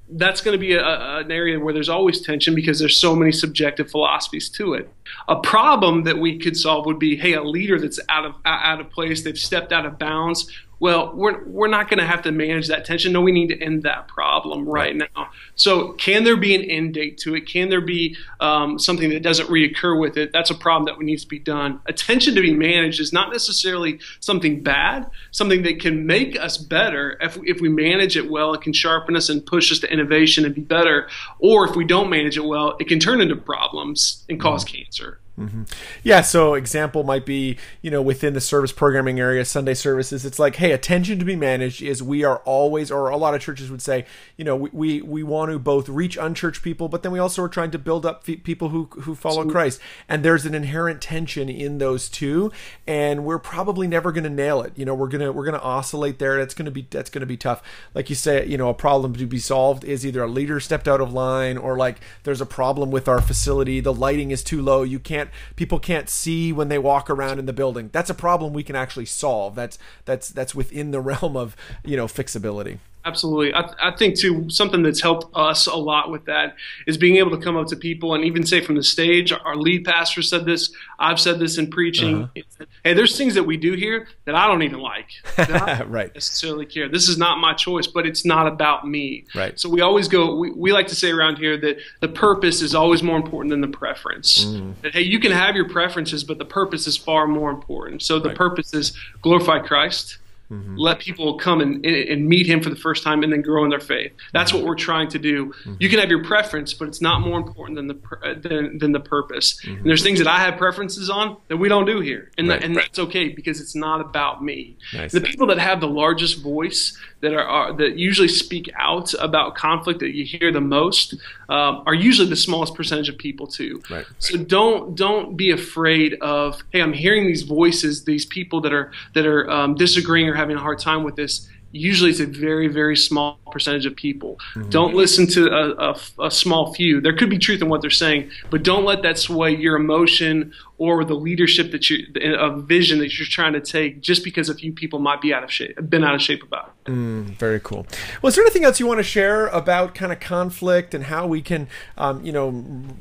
that's 0.09 0.41
going 0.41 0.53
to 0.53 0.59
be 0.59 0.73
a, 0.73 0.83
an 0.83 1.31
area 1.31 1.59
where 1.59 1.73
there's 1.73 1.89
always 1.89 2.21
tension 2.21 2.55
because 2.55 2.79
there's 2.79 2.97
so 2.97 3.15
many 3.15 3.31
subjective 3.31 3.91
philosophies 3.91 4.49
to 4.49 4.73
it. 4.73 4.89
A 5.27 5.35
problem 5.35 6.03
that 6.03 6.17
we 6.17 6.39
could 6.39 6.57
solve 6.57 6.85
would 6.85 6.97
be, 6.97 7.15
hey, 7.15 7.33
a 7.33 7.43
leader 7.43 7.79
that's 7.79 7.99
out 8.09 8.25
of 8.25 8.33
out 8.45 8.79
of 8.79 8.89
place, 8.89 9.23
they've 9.23 9.37
stepped 9.37 9.71
out 9.71 9.85
of 9.85 9.99
bounds 9.99 10.51
well, 10.79 11.13
we're, 11.15 11.43
we're 11.45 11.67
not 11.67 11.89
going 11.89 11.99
to 11.99 12.05
have 12.05 12.21
to 12.23 12.31
manage 12.31 12.67
that 12.67 12.85
tension. 12.85 13.13
No, 13.13 13.21
we 13.21 13.31
need 13.31 13.47
to 13.47 13.61
end 13.61 13.83
that 13.83 14.07
problem 14.07 14.67
right, 14.67 14.95
now. 14.95 15.29
So, 15.55 15.93
can 15.93 16.23
there 16.23 16.37
be 16.37 16.55
an 16.55 16.63
end 16.63 16.93
date 16.93 17.17
to 17.19 17.35
it? 17.35 17.47
Can 17.47 17.69
there 17.69 17.81
be 17.81 18.15
um, 18.39 18.77
something 18.77 19.09
that 19.09 19.23
doesn't 19.23 19.49
reoccur 19.49 19.99
with 19.99 20.17
it? 20.17 20.31
That's 20.31 20.51
a 20.51 20.55
problem 20.55 20.85
that 20.85 21.03
needs 21.03 21.23
to 21.23 21.29
be 21.29 21.39
done. 21.39 21.81
Attention 21.87 22.35
to 22.35 22.41
be 22.41 22.53
managed 22.53 22.99
is 22.99 23.11
not 23.11 23.31
necessarily 23.31 23.99
something 24.19 24.61
bad, 24.61 25.09
something 25.31 25.63
that 25.63 25.79
can 25.79 26.05
make 26.05 26.39
us 26.39 26.57
better. 26.57 27.17
If, 27.21 27.37
if 27.43 27.59
we 27.59 27.69
manage 27.69 28.15
it 28.15 28.29
well, 28.29 28.53
it 28.53 28.61
can 28.61 28.73
sharpen 28.73 29.15
us 29.15 29.29
and 29.29 29.45
push 29.45 29.71
us 29.71 29.79
to 29.79 29.91
innovation 29.91 30.45
and 30.45 30.53
be 30.53 30.61
better. 30.61 31.09
Or 31.39 31.67
if 31.67 31.75
we 31.75 31.85
don't 31.85 32.09
manage 32.09 32.37
it 32.37 32.45
well, 32.45 32.77
it 32.79 32.87
can 32.87 32.99
turn 32.99 33.21
into 33.21 33.35
problems 33.35 34.25
and 34.29 34.39
cause 34.39 34.63
mm-hmm. 34.63 34.83
cancer. 34.83 35.19
Mm-hmm. 35.39 35.63
Yeah, 36.01 36.21
so 36.21 36.55
example 36.55 37.03
might 37.03 37.25
be, 37.25 37.57
you 37.83 37.91
know, 37.91 38.01
within 38.01 38.33
the 38.33 38.41
service 38.41 38.71
programming 38.71 39.19
area, 39.19 39.45
Sunday 39.45 39.75
services, 39.75 40.25
it's 40.25 40.39
like, 40.39 40.55
hey, 40.55 40.71
attention 40.71 41.19
to 41.19 41.25
be 41.25 41.35
managed 41.35 41.81
is 41.83 42.01
we 42.01 42.23
are 42.23 42.37
always, 42.39 42.89
or 42.89 43.09
a 43.09 43.17
lot 43.17 43.35
of 43.35 43.41
churches 43.41 43.69
would 43.69 43.81
say, 43.81 44.05
you 44.35 44.43
know, 44.43 44.55
we, 44.55 44.69
we, 44.73 45.01
we 45.01 45.23
want 45.23 45.51
to 45.51 45.59
both 45.59 45.89
reach 45.89 46.17
unchurched 46.17 46.63
people, 46.63 46.89
but 46.89 47.03
then 47.03 47.11
we 47.11 47.19
also 47.19 47.43
are 47.43 47.49
trying 47.49 47.69
to 47.69 47.77
build 47.77 48.03
up 48.03 48.23
people 48.23 48.69
who, 48.69 48.85
who 49.01 49.13
follow 49.13 49.43
so, 49.43 49.49
Christ. 49.49 49.79
And 50.09 50.25
there's 50.25 50.45
an 50.45 50.55
inherent 50.55 51.01
tension 51.01 51.49
in 51.49 51.77
those 51.77 52.09
two, 52.09 52.51
and 52.87 53.23
we're 53.23 53.37
probably 53.37 53.87
never 53.87 54.11
going 54.11 54.23
to 54.23 54.29
nail 54.29 54.61
it. 54.61 54.73
You 54.75 54.85
know, 54.85 54.95
we're 54.95 55.07
gonna 55.07 55.31
we're 55.31 55.45
gonna 55.45 55.57
oscillate 55.59 56.19
there. 56.19 56.37
That's 56.37 56.53
gonna 56.53 56.71
be 56.71 56.87
that's 56.89 57.09
gonna 57.09 57.25
be 57.25 57.37
tough. 57.37 57.61
Like 57.93 58.09
you 58.09 58.15
say, 58.15 58.45
you 58.45 58.57
know, 58.57 58.69
a 58.69 58.73
problem 58.73 59.13
to 59.15 59.25
be 59.25 59.39
solved 59.39 59.83
is 59.83 60.05
either 60.05 60.23
a 60.23 60.27
leader 60.27 60.59
stepped 60.59 60.87
out 60.87 61.01
of 61.01 61.13
line, 61.13 61.57
or 61.57 61.77
like 61.77 61.99
there's 62.23 62.41
a 62.41 62.45
problem 62.45 62.91
with 62.91 63.07
our 63.07 63.21
facility, 63.21 63.79
the 63.79 63.93
lighting 63.93 64.31
is 64.31 64.43
too 64.43 64.61
low, 64.61 64.83
you 64.83 64.99
can't 64.99 65.26
can't 65.27 65.55
people 65.55 65.79
can't 65.79 66.09
see 66.09 66.51
when 66.51 66.69
they 66.69 66.77
walk 66.77 67.09
around 67.09 67.39
in 67.39 67.45
the 67.45 67.53
building. 67.53 67.89
That's 67.91 68.09
a 68.09 68.13
problem 68.13 68.53
we 68.53 68.63
can 68.63 68.75
actually 68.75 69.05
solve. 69.05 69.55
That's 69.55 69.77
that's 70.05 70.29
that's 70.29 70.55
within 70.55 70.91
the 70.91 71.01
realm 71.01 71.35
of 71.35 71.55
you 71.83 71.97
know 71.97 72.07
fixability. 72.07 72.79
Absolutely. 73.05 73.53
I, 73.53 73.73
I, 73.81 73.95
think, 73.95 74.17
too, 74.17 74.49
something 74.49 74.83
that's 74.83 75.01
helped 75.01 75.33
us 75.33 75.65
a 75.65 75.75
lot 75.75 76.11
with 76.11 76.25
that 76.25 76.55
is 76.85 76.97
being 76.97 77.15
able 77.15 77.31
to 77.31 77.37
come 77.37 77.55
up 77.55 77.67
to 77.67 77.77
people 77.77 78.13
and 78.13 78.25
even 78.25 78.45
say 78.45 78.59
from 78.59 78.75
the 78.75 78.83
stage, 78.83 79.31
our 79.31 79.55
lead 79.55 79.85
pastor 79.85 80.21
said 80.21 80.45
this, 80.45 80.71
I've 80.99 81.19
said 81.19 81.39
this 81.39 81.57
in 81.57 81.69
preaching. 81.69 82.23
Uh-huh. 82.23 82.65
Hey, 82.83 82.93
there's 82.93 83.17
things 83.17 83.35
that 83.35 83.43
we 83.43 83.55
do 83.55 83.73
here 83.73 84.07
that 84.25 84.35
I 84.35 84.47
don't 84.47 84.63
even 84.63 84.79
like. 84.79 85.07
I 85.37 85.45
don't 85.77 85.89
right. 85.89 86.13
necessarily 86.13 86.65
care. 86.65 86.89
This 86.89 87.07
is 87.07 87.17
not 87.17 87.37
my 87.37 87.53
choice, 87.53 87.87
but 87.87 88.05
it's 88.05 88.25
not 88.25 88.45
about 88.45 88.85
me. 88.85 89.25
Right. 89.33 89.57
So 89.57 89.69
we 89.69 89.81
always 89.81 90.09
go, 90.09 90.35
we, 90.35 90.51
we 90.51 90.73
like 90.73 90.87
to 90.87 90.95
say 90.95 91.09
around 91.09 91.37
here 91.37 91.57
that 91.57 91.77
the 92.01 92.09
purpose 92.09 92.61
is 92.61 92.75
always 92.75 93.03
more 93.03 93.17
important 93.17 93.51
than 93.51 93.61
the 93.61 93.67
preference. 93.69 94.45
Mm. 94.45 94.73
That, 94.81 94.93
hey, 94.93 95.01
you 95.01 95.19
can 95.19 95.31
have 95.31 95.55
your 95.55 95.69
preferences, 95.69 96.25
but 96.25 96.39
the 96.39 96.45
purpose 96.45 96.87
is 96.87 96.97
far 96.97 97.25
more 97.25 97.51
important. 97.51 98.01
So 98.01 98.19
the 98.19 98.29
right. 98.29 98.37
purpose 98.37 98.73
is 98.73 98.97
glorify 99.21 99.59
Christ 99.59 100.17
Mm-hmm. 100.51 100.77
Let 100.77 100.99
people 100.99 101.37
come 101.37 101.59
and, 101.59 101.85
and 101.85 102.27
meet 102.27 102.47
him 102.47 102.61
for 102.61 102.69
the 102.69 102.75
first 102.77 103.03
time 103.03 103.21
and 103.23 103.33
then 103.33 103.41
grow 103.41 103.65
in 103.65 103.69
their 103.69 103.81
faith. 103.81 104.13
That's 104.31 104.51
mm-hmm. 104.51 104.61
what 104.61 104.67
we're 104.67 104.75
trying 104.75 105.09
to 105.09 105.19
do. 105.19 105.47
Mm-hmm. 105.47 105.75
You 105.79 105.89
can 105.89 105.99
have 105.99 106.09
your 106.09 106.23
preference, 106.23 106.73
but 106.73 106.87
it's 106.87 107.01
not 107.01 107.21
more 107.21 107.37
important 107.37 107.75
than 107.75 107.87
the 107.87 108.39
than, 108.41 108.77
than 108.77 108.91
the 108.93 108.99
purpose. 108.99 109.59
Mm-hmm. 109.61 109.77
And 109.77 109.85
there's 109.85 110.03
things 110.03 110.19
that 110.19 110.27
I 110.27 110.39
have 110.39 110.57
preferences 110.57 111.09
on 111.09 111.37
that 111.49 111.57
we 111.57 111.67
don't 111.67 111.85
do 111.85 111.99
here, 111.99 112.31
and 112.37 112.47
right. 112.47 112.61
that, 112.61 112.65
and 112.65 112.77
that's 112.77 112.97
okay 112.97 113.29
because 113.29 113.59
it's 113.59 113.75
not 113.75 113.99
about 113.99 114.43
me. 114.43 114.77
Nice. 114.93 115.11
The 115.11 115.21
people 115.21 115.47
that 115.47 115.59
have 115.59 115.81
the 115.81 115.87
largest 115.87 116.41
voice 116.41 116.97
that 117.21 117.33
are, 117.33 117.43
are, 117.43 117.73
that 117.73 117.97
usually 117.97 118.27
speak 118.27 118.69
out 118.75 119.13
about 119.15 119.55
conflict 119.55 119.99
that 119.99 120.15
you 120.15 120.23
hear 120.23 120.51
the 120.51 120.61
most 120.61 121.15
um, 121.49 121.83
are 121.85 121.93
usually 121.93 122.29
the 122.29 122.35
smallest 122.35 122.75
percentage 122.75 123.09
of 123.09 123.17
people 123.17 123.47
too. 123.47 123.81
Right. 123.89 124.05
So 124.19 124.37
don't 124.37 124.95
don't 124.95 125.35
be 125.35 125.51
afraid 125.51 126.15
of 126.21 126.61
hey 126.71 126.81
I'm 126.81 126.93
hearing 126.93 127.25
these 127.25 127.43
voices 127.43 128.03
these 128.03 128.25
people 128.25 128.61
that 128.61 128.73
are 128.73 128.91
that 129.13 129.25
are 129.25 129.49
um, 129.49 129.75
disagreeing 129.75 130.29
or 130.29 130.35
having 130.37 130.55
a 130.55 130.59
hard 130.59 130.79
time 130.79 131.03
with 131.03 131.15
this 131.15 131.49
usually 131.71 132.09
it's 132.09 132.19
a 132.19 132.25
very 132.25 132.67
very 132.67 132.95
small 132.95 133.39
percentage 133.51 133.85
of 133.85 133.95
people. 133.95 134.37
Mm-hmm. 134.55 134.69
don't 134.69 134.95
listen 134.95 135.27
to 135.27 135.47
a, 135.47 135.91
a, 135.91 135.99
a, 136.27 136.31
small 136.31 136.73
few. 136.73 137.01
There 137.01 137.15
could 137.15 137.29
be 137.29 137.37
truth 137.37 137.61
in 137.61 137.69
what 137.69 137.81
they're 137.81 137.89
saying 137.89 138.31
but 138.49 138.63
don't 138.63 138.85
let 138.85 139.01
that 139.03 139.17
sway 139.17 139.55
your 139.55 139.75
emotion 139.75 140.53
or 140.77 141.03
the 141.03 141.13
leadership 141.13 141.71
that 141.71 141.89
you 141.89 142.05
a 142.15 142.55
vision 142.55 142.99
that 142.99 143.17
you're 143.17 143.27
trying 143.27 143.53
to 143.53 143.61
take 143.61 144.01
just 144.01 144.23
because 144.23 144.49
a 144.49 144.55
few 144.55 144.71
people 144.71 144.99
might 144.99 145.21
be 145.21 145.33
out 145.33 145.43
of 145.43 145.51
shape 145.51 145.77
been 145.89 146.03
out 146.03 146.15
of 146.15 146.21
shape 146.21 146.43
about 146.43 146.73
it. 146.85 146.91
Mm, 146.91 147.25
very 147.37 147.59
cool. 147.59 147.85
Well 148.21 148.29
is 148.29 148.35
there 148.35 148.43
anything 148.43 148.63
else 148.63 148.79
you 148.79 148.87
want 148.87 148.99
to 148.99 149.03
share 149.03 149.47
about 149.47 149.93
kind 149.93 150.11
of 150.11 150.19
conflict 150.19 150.93
and 150.93 151.05
how 151.05 151.27
we 151.27 151.41
can 151.41 151.67
um, 151.97 152.23
you 152.23 152.31
know 152.31 152.49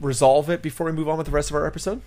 resolve 0.00 0.50
it 0.50 0.62
before 0.62 0.86
we 0.86 0.92
move 0.92 1.08
on 1.08 1.18
with 1.18 1.26
the 1.26 1.32
rest 1.32 1.50
of 1.50 1.56
our 1.56 1.66
episode 1.66 2.02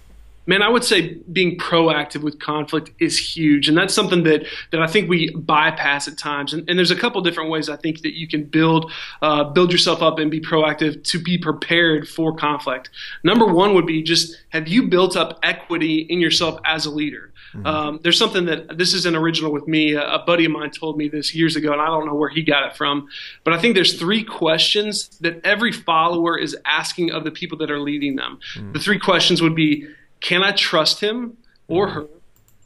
man, 0.46 0.62
I 0.62 0.70
would 0.70 0.84
say 0.84 1.16
being 1.32 1.58
proactive 1.58 2.24
with 2.24 2.40
conflict 2.40 2.92
is 3.00 3.18
huge, 3.18 3.70
and 3.70 3.78
that's 3.78 3.94
something 3.94 4.24
that 4.24 4.46
that 4.72 4.82
I 4.82 4.88
think 4.88 5.10
we 5.10 5.32
bypass 5.36 6.08
at 6.08 6.18
times. 6.18 6.54
And, 6.54 6.68
and 6.70 6.78
there's 6.78 6.92
a 6.92 6.96
couple 6.96 7.22
different 7.22 7.50
ways 7.50 7.70
I 7.70 7.76
think 7.76 8.02
that 8.02 8.18
you 8.18 8.28
can 8.28 8.44
build 8.44 8.92
uh, 9.22 9.44
build 9.44 9.72
yourself 9.72 10.02
up 10.02 10.20
and 10.20 10.32
be 10.32 10.42
proactive 10.42 11.04
to 11.04 11.20
be 11.20 11.38
prepared 11.38 12.08
for 12.08 12.36
conflict. 12.36 12.90
Number 13.24 13.46
one 13.46 13.74
would 13.76 13.86
be 13.86 14.02
just 14.02 14.36
have 14.50 14.68
you 14.68 14.88
built 14.88 15.16
up 15.16 15.40
equity 15.44 16.00
in 16.10 16.20
yourself 16.20 16.60
as 16.66 16.86
a 16.86 16.92
leader. 16.92 17.32
Mm-hmm. 17.54 17.66
Um, 17.66 18.00
there's 18.04 18.18
something 18.18 18.46
that 18.46 18.78
this 18.78 18.94
is 18.94 19.06
an 19.06 19.16
original 19.16 19.52
with 19.52 19.68
me. 19.68 19.94
A, 19.94 20.08
a 20.08 20.20
buddy 20.20 20.46
of 20.46 20.52
mine 20.52 20.72
told 20.72 20.98
me 20.98 21.10
this 21.10 21.34
years 21.34 21.56
ago, 21.56 21.72
and 21.72 21.82
I 21.82 21.88
don't 21.88 22.06
know 22.06 22.14
where 22.14 22.30
he 22.30 22.44
got 22.44 22.64
it 22.66 22.76
from, 22.76 23.08
but 23.44 23.54
I 23.54 23.60
think 23.60 23.76
there's 23.76 24.00
three 24.00 24.24
questions 24.24 25.10
that 25.22 25.42
every 25.44 25.72
follower 25.72 26.38
is 26.38 26.56
asking 26.66 27.12
of 27.12 27.24
the 27.24 27.32
people 27.32 27.58
that 27.60 27.72
are 27.72 27.80
leading 27.80 28.16
them. 28.16 28.40
Mm-hmm. 28.56 28.74
The 28.74 28.80
three 28.80 29.00
questions 29.00 29.42
would 29.42 29.56
be 29.56 29.88
can 30.22 30.44
I 30.44 30.52
trust 30.52 31.00
him 31.00 31.38
or 31.68 31.90
her? 31.90 32.08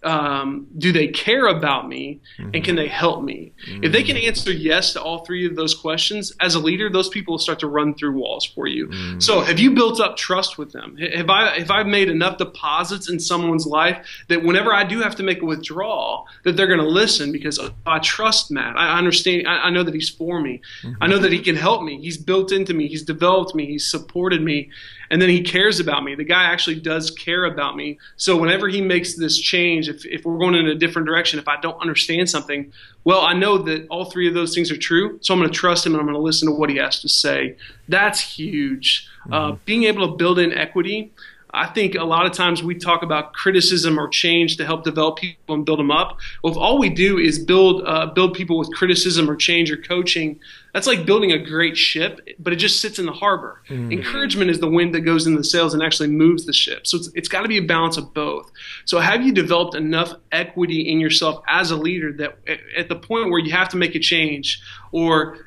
Um, 0.03 0.67
do 0.77 0.91
they 0.91 1.07
care 1.07 1.47
about 1.47 1.87
me 1.87 2.19
and 2.37 2.61
can 2.63 2.75
they 2.75 2.87
help 2.87 3.23
me? 3.23 3.53
If 3.65 3.93
they 3.93 4.03
can 4.03 4.17
answer 4.17 4.51
yes 4.51 4.93
to 4.93 5.01
all 5.01 5.23
three 5.23 5.45
of 5.47 5.55
those 5.55 5.73
questions, 5.73 6.33
as 6.41 6.55
a 6.55 6.59
leader, 6.59 6.89
those 6.89 7.07
people 7.07 7.33
will 7.33 7.39
start 7.39 7.59
to 7.59 7.67
run 7.67 7.95
through 7.95 8.19
walls 8.19 8.45
for 8.45 8.67
you. 8.67 8.87
Mm-hmm. 8.87 9.19
So, 9.19 9.39
have 9.41 9.59
you 9.59 9.71
built 9.71 10.01
up 10.01 10.17
trust 10.17 10.57
with 10.57 10.73
them? 10.73 10.97
Have 10.97 11.29
I 11.29 11.59
have 11.59 11.71
I 11.71 11.83
made 11.83 12.09
enough 12.09 12.37
deposits 12.37 13.09
in 13.09 13.19
someone's 13.19 13.65
life 13.65 14.05
that 14.27 14.43
whenever 14.43 14.73
I 14.73 14.83
do 14.83 14.99
have 14.99 15.15
to 15.17 15.23
make 15.23 15.41
a 15.41 15.45
withdrawal, 15.45 16.27
that 16.43 16.57
they're 16.57 16.67
going 16.67 16.79
to 16.79 16.87
listen 16.87 17.31
because 17.31 17.57
oh, 17.57 17.71
I 17.85 17.99
trust 17.99 18.51
Matt. 18.51 18.77
I 18.77 18.97
understand. 18.97 19.47
I, 19.47 19.67
I 19.67 19.69
know 19.69 19.83
that 19.83 19.93
he's 19.93 20.09
for 20.09 20.41
me. 20.41 20.61
I 20.99 21.07
know 21.07 21.19
that 21.19 21.31
he 21.31 21.39
can 21.39 21.55
help 21.55 21.81
me. 21.81 22.01
He's 22.01 22.17
built 22.17 22.51
into 22.51 22.73
me. 22.73 22.87
He's 22.89 23.03
developed 23.03 23.55
me. 23.55 23.67
He's 23.67 23.89
supported 23.89 24.41
me 24.41 24.69
and 25.13 25.21
then 25.21 25.29
he 25.29 25.43
cares 25.43 25.79
about 25.79 26.03
me. 26.03 26.15
The 26.15 26.23
guy 26.23 26.45
actually 26.45 26.79
does 26.79 27.11
care 27.11 27.45
about 27.45 27.75
me. 27.75 27.99
So 28.15 28.35
whenever 28.35 28.67
he 28.67 28.81
makes 28.81 29.13
this 29.13 29.37
change, 29.37 29.87
if, 29.87 30.03
if 30.07 30.25
we're 30.25 30.39
going 30.39 30.55
in 30.55 30.65
a 30.65 30.73
different 30.73 31.07
direction, 31.07 31.37
if 31.37 31.47
I 31.47 31.61
don't 31.61 31.79
understand 31.79 32.31
something, 32.31 32.73
well, 33.03 33.21
I 33.21 33.33
know 33.33 33.59
that 33.59 33.85
all 33.91 34.05
three 34.05 34.27
of 34.27 34.33
those 34.33 34.55
things 34.55 34.71
are 34.71 34.75
true. 34.75 35.19
So 35.21 35.35
I'm 35.35 35.39
going 35.39 35.51
to 35.51 35.55
trust 35.55 35.85
him 35.85 35.93
and 35.93 35.99
I'm 35.99 36.07
going 36.07 36.15
to 36.15 36.19
listen 36.19 36.47
to 36.47 36.55
what 36.55 36.71
he 36.71 36.77
has 36.77 36.99
to 37.01 37.09
say. 37.09 37.57
That's 37.87 38.21
huge. 38.21 39.07
Uh, 39.25 39.27
mm-hmm. 39.27 39.33
Uh, 39.33 39.57
being 39.65 39.83
able 39.83 40.09
to 40.09 40.15
build 40.15 40.39
in 40.39 40.51
equity. 40.51 41.11
I 41.53 41.67
think 41.67 41.93
a 41.93 42.03
lot 42.03 42.25
of 42.25 42.31
times 42.31 42.63
we 42.63 42.75
talk 42.75 43.03
about 43.03 43.33
criticism 43.33 43.99
or 43.99 44.07
change 44.07 44.57
to 44.57 44.65
help 44.65 44.83
develop 44.83 45.17
people 45.17 45.53
and 45.53 45.63
build 45.63 45.77
them 45.77 45.91
up. 45.91 46.17
Well, 46.43 46.51
if 46.51 46.57
all 46.57 46.79
we 46.79 46.89
do 46.89 47.19
is 47.19 47.37
build 47.37 47.83
uh, 47.85 48.07
build 48.07 48.33
people 48.33 48.57
with 48.57 48.73
criticism 48.73 49.29
or 49.29 49.35
change 49.35 49.71
or 49.71 49.77
coaching, 49.77 50.39
that's 50.73 50.87
like 50.87 51.05
building 51.05 51.31
a 51.31 51.37
great 51.37 51.77
ship, 51.77 52.27
but 52.39 52.53
it 52.53 52.55
just 52.55 52.81
sits 52.81 52.97
in 52.97 53.05
the 53.05 53.11
harbor. 53.11 53.61
Mm-hmm. 53.69 53.91
Encouragement 53.91 54.49
is 54.49 54.59
the 54.59 54.67
wind 54.67 54.95
that 54.95 55.01
goes 55.01 55.27
into 55.27 55.37
the 55.37 55.43
sails 55.43 55.75
and 55.75 55.83
actually 55.83 56.09
moves 56.09 56.45
the 56.45 56.53
ship. 56.53 56.87
So 56.87 56.97
it's, 56.97 57.11
it's 57.13 57.29
got 57.29 57.43
to 57.43 57.47
be 57.47 57.57
a 57.57 57.61
balance 57.61 57.97
of 57.97 58.13
both. 58.15 58.51
So 58.85 58.99
have 58.99 59.23
you 59.23 59.31
developed 59.31 59.75
enough 59.75 60.13
equity 60.31 60.91
in 60.91 60.99
yourself 60.99 61.43
as 61.47 61.69
a 61.69 61.75
leader 61.75 62.11
that 62.13 62.39
at 62.75 62.89
the 62.89 62.95
point 62.95 63.29
where 63.29 63.39
you 63.39 63.51
have 63.51 63.69
to 63.69 63.77
make 63.77 63.93
a 63.93 63.99
change 63.99 64.59
or 64.91 65.37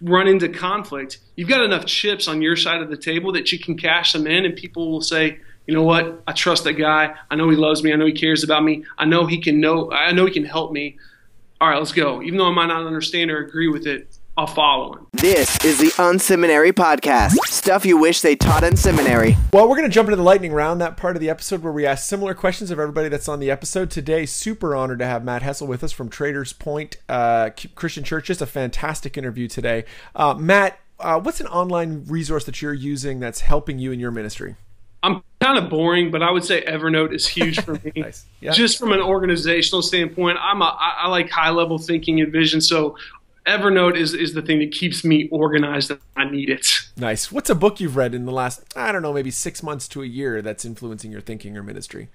run 0.00 0.28
into 0.28 0.48
conflict, 0.48 1.18
you've 1.36 1.48
got 1.48 1.62
enough 1.62 1.86
chips 1.86 2.28
on 2.28 2.42
your 2.42 2.56
side 2.56 2.82
of 2.82 2.90
the 2.90 2.96
table 2.96 3.32
that 3.32 3.52
you 3.52 3.58
can 3.58 3.76
cash 3.76 4.12
them 4.12 4.26
in, 4.26 4.44
and 4.44 4.56
people 4.56 4.90
will 4.90 5.02
say, 5.02 5.38
you 5.66 5.74
know 5.74 5.82
what, 5.82 6.22
I 6.26 6.32
trust 6.32 6.64
that 6.64 6.72
guy. 6.74 7.14
I 7.30 7.36
know 7.36 7.48
he 7.48 7.56
loves 7.56 7.82
me. 7.82 7.92
I 7.92 7.96
know 7.96 8.06
he 8.06 8.12
cares 8.12 8.42
about 8.42 8.64
me. 8.64 8.84
I 8.98 9.04
know 9.04 9.26
he 9.26 9.38
can 9.38 9.60
know. 9.60 9.90
I 9.92 10.12
know 10.12 10.26
he 10.26 10.32
can 10.32 10.44
help 10.44 10.72
me. 10.72 10.98
All 11.60 11.68
right, 11.68 11.78
let's 11.78 11.92
go. 11.92 12.22
Even 12.22 12.38
though 12.38 12.48
I 12.48 12.54
might 12.54 12.66
not 12.66 12.86
understand 12.86 13.30
or 13.30 13.38
agree 13.38 13.68
with 13.68 13.86
it, 13.86 14.18
I'll 14.36 14.46
follow 14.46 14.94
him. 14.94 15.06
This 15.12 15.62
is 15.64 15.78
the 15.78 15.88
Unseminary 16.02 16.72
Podcast. 16.72 17.32
Stuff 17.48 17.84
you 17.84 17.98
wish 17.98 18.22
they 18.22 18.36
taught 18.36 18.64
in 18.64 18.76
seminary. 18.76 19.36
Well, 19.52 19.68
we're 19.68 19.76
going 19.76 19.88
to 19.88 19.92
jump 19.94 20.08
into 20.08 20.16
the 20.16 20.22
lightning 20.22 20.52
round, 20.52 20.80
that 20.80 20.96
part 20.96 21.14
of 21.16 21.20
the 21.20 21.28
episode 21.28 21.62
where 21.62 21.72
we 21.72 21.84
ask 21.84 22.08
similar 22.08 22.32
questions 22.32 22.70
of 22.70 22.78
everybody 22.78 23.08
that's 23.10 23.28
on 23.28 23.40
the 23.40 23.50
episode. 23.50 23.90
Today, 23.90 24.24
super 24.24 24.74
honored 24.74 25.00
to 25.00 25.04
have 25.04 25.24
Matt 25.24 25.42
Hessel 25.42 25.66
with 25.66 25.84
us 25.84 25.92
from 25.92 26.08
Traders 26.08 26.52
Point 26.54 26.96
uh, 27.08 27.50
Christian 27.74 28.02
Church. 28.02 28.26
Just 28.26 28.40
a 28.40 28.46
fantastic 28.46 29.18
interview 29.18 29.46
today. 29.46 29.84
Uh, 30.14 30.32
Matt, 30.34 30.78
uh, 31.00 31.20
what's 31.20 31.40
an 31.40 31.46
online 31.48 32.04
resource 32.06 32.44
that 32.44 32.62
you're 32.62 32.72
using 32.72 33.20
that's 33.20 33.40
helping 33.40 33.78
you 33.78 33.92
in 33.92 34.00
your 34.00 34.10
ministry? 34.10 34.54
I'm 35.02 35.22
kind 35.40 35.56
of 35.58 35.70
boring, 35.70 36.10
but 36.10 36.22
I 36.22 36.30
would 36.30 36.44
say 36.44 36.62
Evernote 36.62 37.14
is 37.14 37.26
huge 37.26 37.60
for 37.62 37.72
me. 37.84 37.92
nice. 37.96 38.26
yeah. 38.40 38.52
Just 38.52 38.78
from 38.78 38.92
an 38.92 39.00
organizational 39.00 39.82
standpoint, 39.82 40.38
I'm 40.40 40.60
a, 40.62 40.76
I 40.78 41.08
like 41.08 41.30
high 41.30 41.50
level 41.50 41.78
thinking 41.78 42.20
and 42.20 42.30
vision. 42.30 42.60
So 42.60 42.96
Evernote 43.46 43.96
is, 43.96 44.14
is 44.14 44.34
the 44.34 44.42
thing 44.42 44.58
that 44.58 44.72
keeps 44.72 45.04
me 45.04 45.28
organized 45.30 45.92
I 46.16 46.24
need 46.24 46.50
it. 46.50 46.66
Nice. 46.96 47.32
What's 47.32 47.50
a 47.50 47.54
book 47.54 47.80
you've 47.80 47.96
read 47.96 48.14
in 48.14 48.26
the 48.26 48.32
last, 48.32 48.62
I 48.76 48.92
don't 48.92 49.02
know, 49.02 49.12
maybe 49.12 49.30
six 49.30 49.62
months 49.62 49.88
to 49.88 50.02
a 50.02 50.06
year 50.06 50.42
that's 50.42 50.64
influencing 50.64 51.10
your 51.10 51.20
thinking 51.20 51.56
or 51.56 51.62
ministry? 51.62 52.08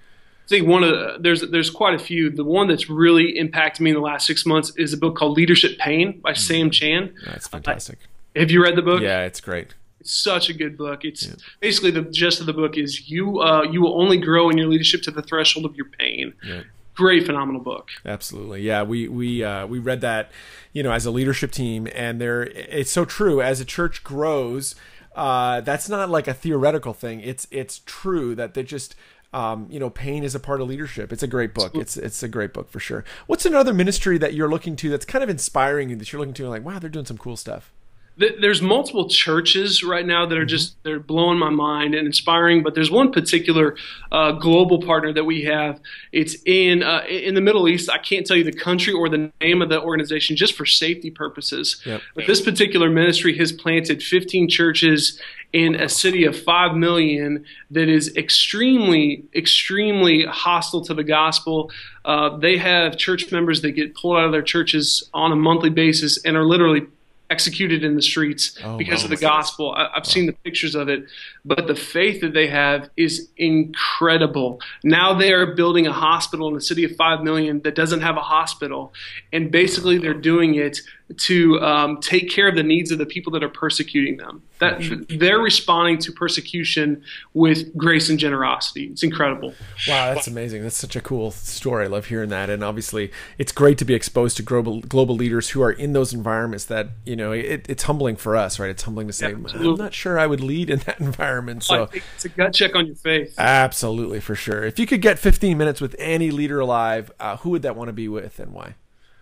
I 0.46 0.48
think 0.48 0.68
one 0.68 0.84
of 0.84 0.90
the, 0.90 1.16
there's 1.18 1.40
there's 1.50 1.70
quite 1.70 1.94
a 1.94 1.98
few. 1.98 2.30
The 2.30 2.44
one 2.44 2.68
that's 2.68 2.88
really 2.88 3.36
impacted 3.36 3.82
me 3.82 3.90
in 3.90 3.96
the 3.96 4.02
last 4.02 4.28
six 4.28 4.46
months 4.46 4.72
is 4.76 4.92
a 4.92 4.96
book 4.96 5.16
called 5.16 5.36
Leadership 5.36 5.76
Pain 5.78 6.20
by 6.20 6.30
mm-hmm. 6.30 6.38
Sam 6.38 6.70
Chand. 6.70 7.14
That's 7.26 7.48
fantastic. 7.48 7.98
Uh, 8.36 8.40
have 8.40 8.52
you 8.52 8.62
read 8.62 8.76
the 8.76 8.82
book? 8.82 9.02
Yeah, 9.02 9.24
it's 9.24 9.40
great. 9.40 9.74
It's 9.98 10.12
such 10.12 10.48
a 10.48 10.54
good 10.54 10.78
book. 10.78 11.04
It's 11.04 11.26
yeah. 11.26 11.34
basically 11.58 11.90
the 11.90 12.02
gist 12.02 12.38
of 12.38 12.46
the 12.46 12.52
book 12.52 12.76
is 12.76 13.10
you 13.10 13.40
uh, 13.40 13.62
you 13.62 13.82
will 13.82 14.00
only 14.00 14.18
grow 14.18 14.48
in 14.48 14.56
your 14.56 14.68
leadership 14.68 15.02
to 15.02 15.10
the 15.10 15.22
threshold 15.22 15.66
of 15.66 15.74
your 15.74 15.86
pain. 15.98 16.32
Yeah 16.46 16.62
great 16.96 17.24
phenomenal 17.24 17.60
book 17.60 17.90
absolutely 18.04 18.62
yeah 18.62 18.82
we 18.82 19.08
we 19.08 19.44
uh, 19.44 19.66
we 19.66 19.78
read 19.78 20.00
that 20.00 20.30
you 20.72 20.82
know 20.82 20.92
as 20.92 21.06
a 21.06 21.10
leadership 21.10 21.52
team 21.52 21.86
and 21.94 22.20
there 22.20 22.42
it's 22.42 22.90
so 22.90 23.04
true 23.04 23.40
as 23.40 23.60
a 23.60 23.64
church 23.64 24.02
grows 24.02 24.74
uh, 25.14 25.60
that's 25.62 25.88
not 25.88 26.10
like 26.10 26.26
a 26.26 26.34
theoretical 26.34 26.92
thing 26.92 27.20
it's 27.20 27.46
it's 27.50 27.80
true 27.86 28.34
that 28.34 28.54
they 28.54 28.62
just 28.62 28.94
um, 29.32 29.66
you 29.68 29.78
know, 29.78 29.90
pain 29.90 30.24
is 30.24 30.34
a 30.34 30.40
part 30.40 30.62
of 30.62 30.68
leadership. 30.68 31.12
It's 31.12 31.22
a 31.22 31.26
great 31.26 31.52
book. 31.52 31.74
It's 31.74 31.98
it's 31.98 32.22
a 32.22 32.28
great 32.28 32.54
book 32.54 32.70
for 32.70 32.80
sure. 32.80 33.04
What's 33.26 33.44
another 33.44 33.74
ministry 33.74 34.16
that 34.16 34.32
you're 34.32 34.48
looking 34.48 34.76
to 34.76 34.88
that's 34.88 35.04
kind 35.04 35.22
of 35.22 35.28
inspiring 35.28 35.90
you 35.90 35.96
that 35.96 36.10
you're 36.10 36.20
looking 36.20 36.32
to 36.34 36.48
like, 36.48 36.64
wow, 36.64 36.78
they're 36.78 36.88
doing 36.88 37.04
some 37.04 37.18
cool 37.18 37.36
stuff 37.36 37.70
there's 38.16 38.62
multiple 38.62 39.08
churches 39.08 39.84
right 39.84 40.06
now 40.06 40.24
that 40.24 40.36
are 40.36 40.42
mm-hmm. 40.42 40.48
just 40.48 40.82
they're 40.84 40.98
blowing 40.98 41.38
my 41.38 41.50
mind 41.50 41.94
and 41.94 42.06
inspiring 42.06 42.62
but 42.62 42.74
there's 42.74 42.90
one 42.90 43.12
particular 43.12 43.76
uh, 44.10 44.32
global 44.32 44.80
partner 44.80 45.12
that 45.12 45.24
we 45.24 45.42
have 45.42 45.80
it's 46.12 46.36
in 46.46 46.82
uh, 46.82 47.02
in 47.08 47.34
the 47.34 47.40
middle 47.40 47.68
east 47.68 47.90
i 47.90 47.98
can't 47.98 48.26
tell 48.26 48.36
you 48.36 48.44
the 48.44 48.52
country 48.52 48.92
or 48.92 49.08
the 49.08 49.30
name 49.40 49.60
of 49.60 49.68
the 49.68 49.80
organization 49.80 50.36
just 50.36 50.54
for 50.54 50.64
safety 50.64 51.10
purposes 51.10 51.82
yep. 51.84 52.00
but 52.14 52.26
this 52.26 52.40
particular 52.40 52.88
ministry 52.88 53.36
has 53.36 53.52
planted 53.52 54.02
15 54.02 54.48
churches 54.48 55.20
in 55.52 55.74
a 55.74 55.88
city 55.88 56.24
of 56.24 56.38
5 56.38 56.74
million 56.74 57.44
that 57.70 57.88
is 57.88 58.16
extremely 58.16 59.24
extremely 59.34 60.24
hostile 60.24 60.82
to 60.84 60.94
the 60.94 61.04
gospel 61.04 61.70
uh, 62.04 62.36
they 62.36 62.56
have 62.56 62.96
church 62.96 63.30
members 63.32 63.62
that 63.62 63.72
get 63.72 63.94
pulled 63.94 64.16
out 64.16 64.24
of 64.24 64.32
their 64.32 64.42
churches 64.42 65.08
on 65.12 65.32
a 65.32 65.36
monthly 65.36 65.70
basis 65.70 66.22
and 66.24 66.36
are 66.36 66.44
literally 66.44 66.86
executed 67.30 67.84
in 67.84 67.94
the 67.96 68.02
streets 68.02 68.58
oh, 68.64 68.76
because 68.76 69.00
wow. 69.00 69.04
of 69.04 69.10
the 69.10 69.16
gospel. 69.16 69.72
I, 69.72 69.82
have 69.82 69.90
wow. 69.96 70.02
seen 70.02 70.26
the 70.26 70.32
pictures 70.32 70.74
of 70.74 70.88
it, 70.88 71.04
but 71.44 71.66
the 71.66 71.74
faith 71.74 72.20
that 72.20 72.32
they 72.32 72.46
have 72.46 72.90
is 72.96 73.28
incredible. 73.36 74.60
Now 74.84 75.14
they 75.14 75.32
are 75.32 75.54
building 75.54 75.86
a 75.86 75.92
hospital 75.92 76.48
in 76.48 76.56
a 76.56 76.60
city 76.60 76.84
of 76.84 76.94
5 76.96 77.22
million 77.22 77.60
that 77.62 77.74
doesn't 77.74 78.00
have 78.00 78.16
a 78.16 78.22
hospital, 78.22 78.92
and 79.32 79.50
basically 79.50 79.98
they're 79.98 80.14
doing 80.14 80.54
it 80.54 80.80
to 81.16 81.60
um, 81.60 82.00
take 82.00 82.28
care 82.30 82.48
of 82.48 82.56
the 82.56 82.62
needs 82.64 82.90
of 82.90 82.98
the 82.98 83.06
people 83.06 83.32
that 83.32 83.44
are 83.44 83.48
persecuting 83.48 84.16
them. 84.16 84.42
That 84.58 84.80
they're 85.08 85.38
responding 85.38 85.98
to 85.98 86.12
persecution 86.12 87.02
with 87.34 87.76
grace 87.76 88.08
and 88.08 88.18
generosity. 88.18 88.86
It's 88.86 89.02
incredible. 89.02 89.50
Wow, 89.86 90.14
that's 90.14 90.26
amazing. 90.26 90.62
That's 90.62 90.76
such 90.76 90.96
a 90.96 91.00
cool 91.00 91.30
story. 91.30 91.84
I 91.84 91.88
love 91.88 92.06
hearing 92.06 92.30
that. 92.30 92.50
And 92.50 92.64
obviously, 92.64 93.12
it's 93.38 93.52
great 93.52 93.78
to 93.78 93.84
be 93.84 93.94
exposed 93.94 94.36
to 94.38 94.42
global 94.42 94.80
global 94.80 95.14
leaders 95.14 95.50
who 95.50 95.62
are 95.62 95.70
in 95.70 95.92
those 95.92 96.12
environments. 96.12 96.64
That 96.64 96.88
you 97.04 97.14
know, 97.14 97.32
it, 97.32 97.66
it's 97.68 97.84
humbling 97.84 98.16
for 98.16 98.34
us, 98.34 98.58
right? 98.58 98.70
It's 98.70 98.82
humbling 98.82 99.06
to 99.06 99.12
say, 99.12 99.30
yeah, 99.30 99.36
I'm 99.54 99.76
not 99.76 99.94
sure 99.94 100.18
I 100.18 100.26
would 100.26 100.40
lead 100.40 100.70
in 100.70 100.80
that 100.80 101.00
environment. 101.00 101.62
So 101.62 101.88
it's 101.92 102.24
a 102.24 102.30
gut 102.30 102.54
check 102.54 102.74
on 102.74 102.86
your 102.86 102.96
faith. 102.96 103.34
Absolutely, 103.38 104.20
for 104.20 104.34
sure. 104.34 104.64
If 104.64 104.78
you 104.78 104.86
could 104.86 105.02
get 105.02 105.18
15 105.18 105.56
minutes 105.56 105.80
with 105.80 105.94
any 105.98 106.30
leader 106.30 106.58
alive, 106.58 107.12
uh, 107.20 107.36
who 107.38 107.50
would 107.50 107.62
that 107.62 107.76
want 107.76 107.88
to 107.88 107.92
be 107.92 108.08
with, 108.08 108.40
and 108.40 108.52
why? 108.52 108.74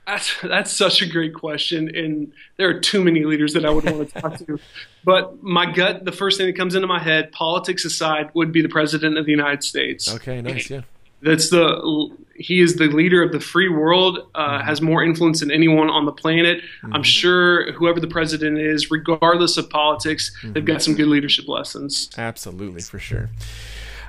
That's 0.06 0.34
that's 0.42 0.72
such 0.72 1.00
a 1.02 1.06
great 1.06 1.34
question, 1.34 1.94
and 1.94 2.32
there 2.56 2.68
are 2.68 2.78
too 2.78 3.02
many 3.02 3.24
leaders 3.24 3.54
that 3.54 3.64
I 3.64 3.70
would 3.70 3.84
want 3.84 4.10
to 4.10 4.20
talk 4.20 4.38
to. 4.46 4.58
But 5.04 5.42
my 5.42 5.70
gut, 5.70 6.04
the 6.04 6.12
first 6.12 6.38
thing 6.38 6.46
that 6.46 6.56
comes 6.56 6.74
into 6.74 6.86
my 6.86 6.98
head, 6.98 7.32
politics 7.32 7.84
aside, 7.84 8.30
would 8.34 8.52
be 8.52 8.62
the 8.62 8.68
president 8.68 9.16
of 9.16 9.24
the 9.24 9.30
United 9.30 9.64
States. 9.64 10.12
Okay, 10.14 10.42
nice, 10.42 10.68
yeah. 10.68 10.82
That's 11.22 11.48
the 11.48 12.10
he 12.36 12.60
is 12.60 12.76
the 12.76 12.86
leader 12.86 13.22
of 13.22 13.32
the 13.32 13.40
free 13.40 13.68
world, 13.68 14.28
uh, 14.34 14.58
mm-hmm. 14.58 14.66
has 14.66 14.82
more 14.82 15.02
influence 15.02 15.40
than 15.40 15.50
anyone 15.50 15.88
on 15.88 16.04
the 16.04 16.12
planet. 16.12 16.58
Mm-hmm. 16.58 16.94
I'm 16.94 17.02
sure 17.02 17.72
whoever 17.72 17.98
the 17.98 18.08
president 18.08 18.58
is, 18.58 18.90
regardless 18.90 19.56
of 19.56 19.70
politics, 19.70 20.36
mm-hmm. 20.38 20.52
they've 20.52 20.64
got 20.64 20.82
some 20.82 20.94
good 20.94 21.06
leadership 21.06 21.48
lessons. 21.48 22.10
Absolutely, 22.18 22.82
for 22.82 22.98
sure. 22.98 23.30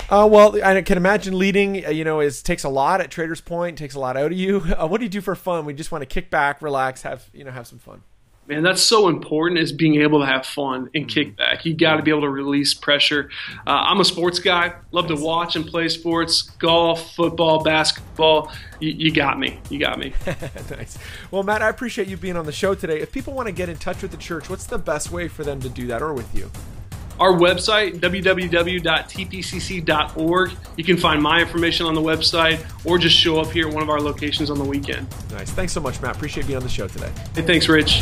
Uh, 0.10 0.28
well, 0.30 0.64
I 0.64 0.82
can 0.82 0.98
imagine 0.98 1.38
leading. 1.38 1.86
Uh, 1.86 1.90
you 1.90 2.04
know, 2.04 2.20
is 2.20 2.44
takes 2.44 2.64
a 2.64 2.70
lot 2.70 3.02
at 3.02 3.10
Traders 3.10 3.42
Point. 3.42 3.78
Takes 3.78 3.96
a 3.96 4.00
lot 4.00 4.18
out 4.18 4.32
of 4.32 4.38
you. 4.38 4.64
Uh, 4.76 4.88
what 4.88 4.98
do 4.98 5.06
you 5.06 5.10
do 5.10 5.22
for 5.22 5.36
fun? 5.36 5.64
We 5.64 5.74
just 5.74 5.90
want 5.92 6.02
to 6.02 6.06
kick 6.06 6.30
back, 6.30 6.62
relax, 6.62 7.04
have 7.04 7.30
you 7.34 7.46
know, 7.46 7.52
have 7.52 7.66
some 7.66 7.80
fun. 7.80 8.02
Man, 8.48 8.62
that's 8.62 8.82
so 8.82 9.08
important 9.08 9.60
is 9.60 9.72
being 9.72 10.02
able 10.02 10.20
to 10.20 10.26
have 10.26 10.46
fun 10.46 10.90
and 10.94 11.06
mm-hmm. 11.06 11.08
kick 11.08 11.36
back. 11.36 11.66
You 11.66 11.74
got 11.74 11.96
to 11.96 12.04
be 12.04 12.12
able 12.12 12.22
to 12.22 12.30
release 12.30 12.74
pressure. 12.74 13.32
Uh, 13.66 13.72
I'm 13.72 14.00
a 14.02 14.06
sports 14.06 14.38
guy. 14.38 14.76
Love 14.92 15.08
to 15.08 15.16
watch 15.16 15.56
and 15.56 15.66
play 15.66 15.88
sports, 15.88 16.44
golf, 16.44 17.16
football, 17.16 17.64
basketball. 17.64 18.52
You, 18.80 18.92
you 18.92 19.12
got 19.12 19.40
me. 19.40 19.60
You 19.70 19.80
got 19.80 19.98
me. 19.98 20.14
nice. 20.70 20.98
Well, 21.32 21.42
Matt, 21.42 21.64
I 21.64 21.70
appreciate 21.70 22.08
you 22.08 22.18
being 22.18 22.38
on 22.38 22.46
the 22.46 22.52
show 22.52 22.76
today. 22.76 23.00
If 23.00 23.12
people 23.12 23.34
want 23.34 23.48
to 23.48 23.54
get 23.54 23.70
in 23.70 23.78
touch 23.78 24.02
with 24.02 24.12
the 24.12 24.18
church, 24.18 24.50
what's 24.50 24.68
the 24.68 24.78
best 24.78 25.10
way 25.10 25.28
for 25.28 25.44
them 25.44 25.60
to 25.62 25.70
do 25.70 25.88
that, 25.88 26.04
or 26.04 26.14
with 26.14 26.36
you? 26.36 26.52
Our 27.20 27.32
website, 27.32 28.00
www.tpcc.org. 28.00 28.82
You 30.78 30.84
can 30.84 30.98
find 30.98 31.22
my 31.22 31.42
information 31.42 31.86
on 31.86 31.96
the 31.96 32.02
website 32.02 32.66
or 32.86 32.98
just 32.98 33.16
show 33.16 33.40
up 33.40 33.52
here 33.52 33.68
at 33.68 33.74
one 33.74 33.84
of 33.84 33.90
our 33.90 34.02
locations 34.02 34.50
on 34.50 34.58
the 34.58 34.66
weekend. 34.66 35.08
Nice. 35.32 35.52
Thanks 35.52 35.74
so 35.74 35.82
much, 35.82 36.02
Matt. 36.02 36.16
Appreciate 36.16 36.48
being 36.48 36.58
on 36.58 36.64
the 36.64 36.70
show 36.70 36.88
today. 36.88 37.12
Hey, 37.34 37.42
thanks, 37.44 37.68
Rich. 37.68 38.02